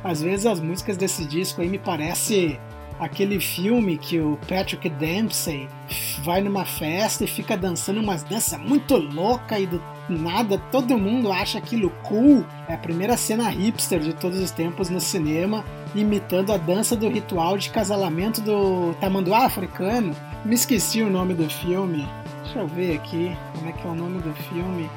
Às 0.03 0.21
vezes 0.21 0.45
as 0.45 0.59
músicas 0.59 0.95
desse 0.95 1.25
disco 1.25 1.61
aí 1.61 1.67
me 1.67 1.79
parece 1.79 2.59
aquele 2.99 3.39
filme 3.39 3.97
que 3.97 4.19
o 4.19 4.37
Patrick 4.47 4.87
Dempsey 4.87 5.67
vai 6.23 6.41
numa 6.41 6.63
festa 6.63 7.23
e 7.23 7.27
fica 7.27 7.57
dançando 7.57 7.99
umas 7.99 8.21
danças 8.21 8.59
muito 8.59 8.95
louca 8.95 9.59
e 9.59 9.65
do 9.65 9.81
nada 10.07 10.59
todo 10.71 10.95
mundo 10.95 11.31
acha 11.31 11.57
aquilo 11.57 11.89
cool. 12.03 12.45
É 12.69 12.75
a 12.75 12.77
primeira 12.77 13.17
cena 13.17 13.49
hipster 13.49 13.99
de 13.99 14.13
todos 14.13 14.39
os 14.39 14.51
tempos 14.51 14.91
no 14.91 15.01
cinema 15.01 15.65
imitando 15.95 16.53
a 16.53 16.57
dança 16.57 16.95
do 16.95 17.09
ritual 17.09 17.57
de 17.57 17.71
casalamento 17.71 18.41
do 18.41 18.93
tamanduá 19.01 19.45
africano. 19.45 20.15
Me 20.45 20.53
esqueci 20.53 21.01
o 21.01 21.09
nome 21.09 21.33
do 21.33 21.49
filme. 21.49 22.07
Deixa 22.55 22.71
eu 22.71 22.73
ver 22.73 22.95
aqui 22.95 23.37
como 23.53 23.67
é 23.67 23.71
que 23.73 23.85
é 23.85 23.89
o 23.89 23.95
nome 23.95 24.21
do 24.21 24.33
filme. 24.33 24.89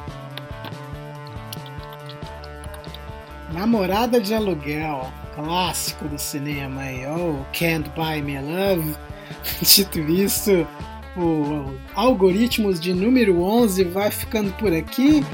Namorada 3.53 4.21
de 4.21 4.33
Aluguel, 4.33 5.13
clássico 5.35 6.07
do 6.07 6.17
cinema 6.21 6.83
aí. 6.83 7.05
Oh, 7.09 7.43
Can't 7.53 7.91
Buy 7.97 8.23
Me 8.23 8.41
Love. 8.41 8.95
Dito 9.61 9.99
isso, 9.99 10.65
o 11.17 11.75
Algoritmos 11.97 12.79
de 12.79 12.95
número 12.95 13.43
11 13.43 13.83
vai 13.87 14.13
ficando 14.13 14.53
por 14.53 14.73
aqui. 14.73 15.25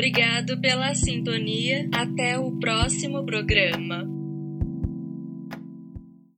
Obrigado 0.00 0.58
pela 0.58 0.94
sintonia. 0.94 1.86
Até 1.92 2.38
o 2.38 2.50
próximo 2.52 3.22
programa. 3.22 4.09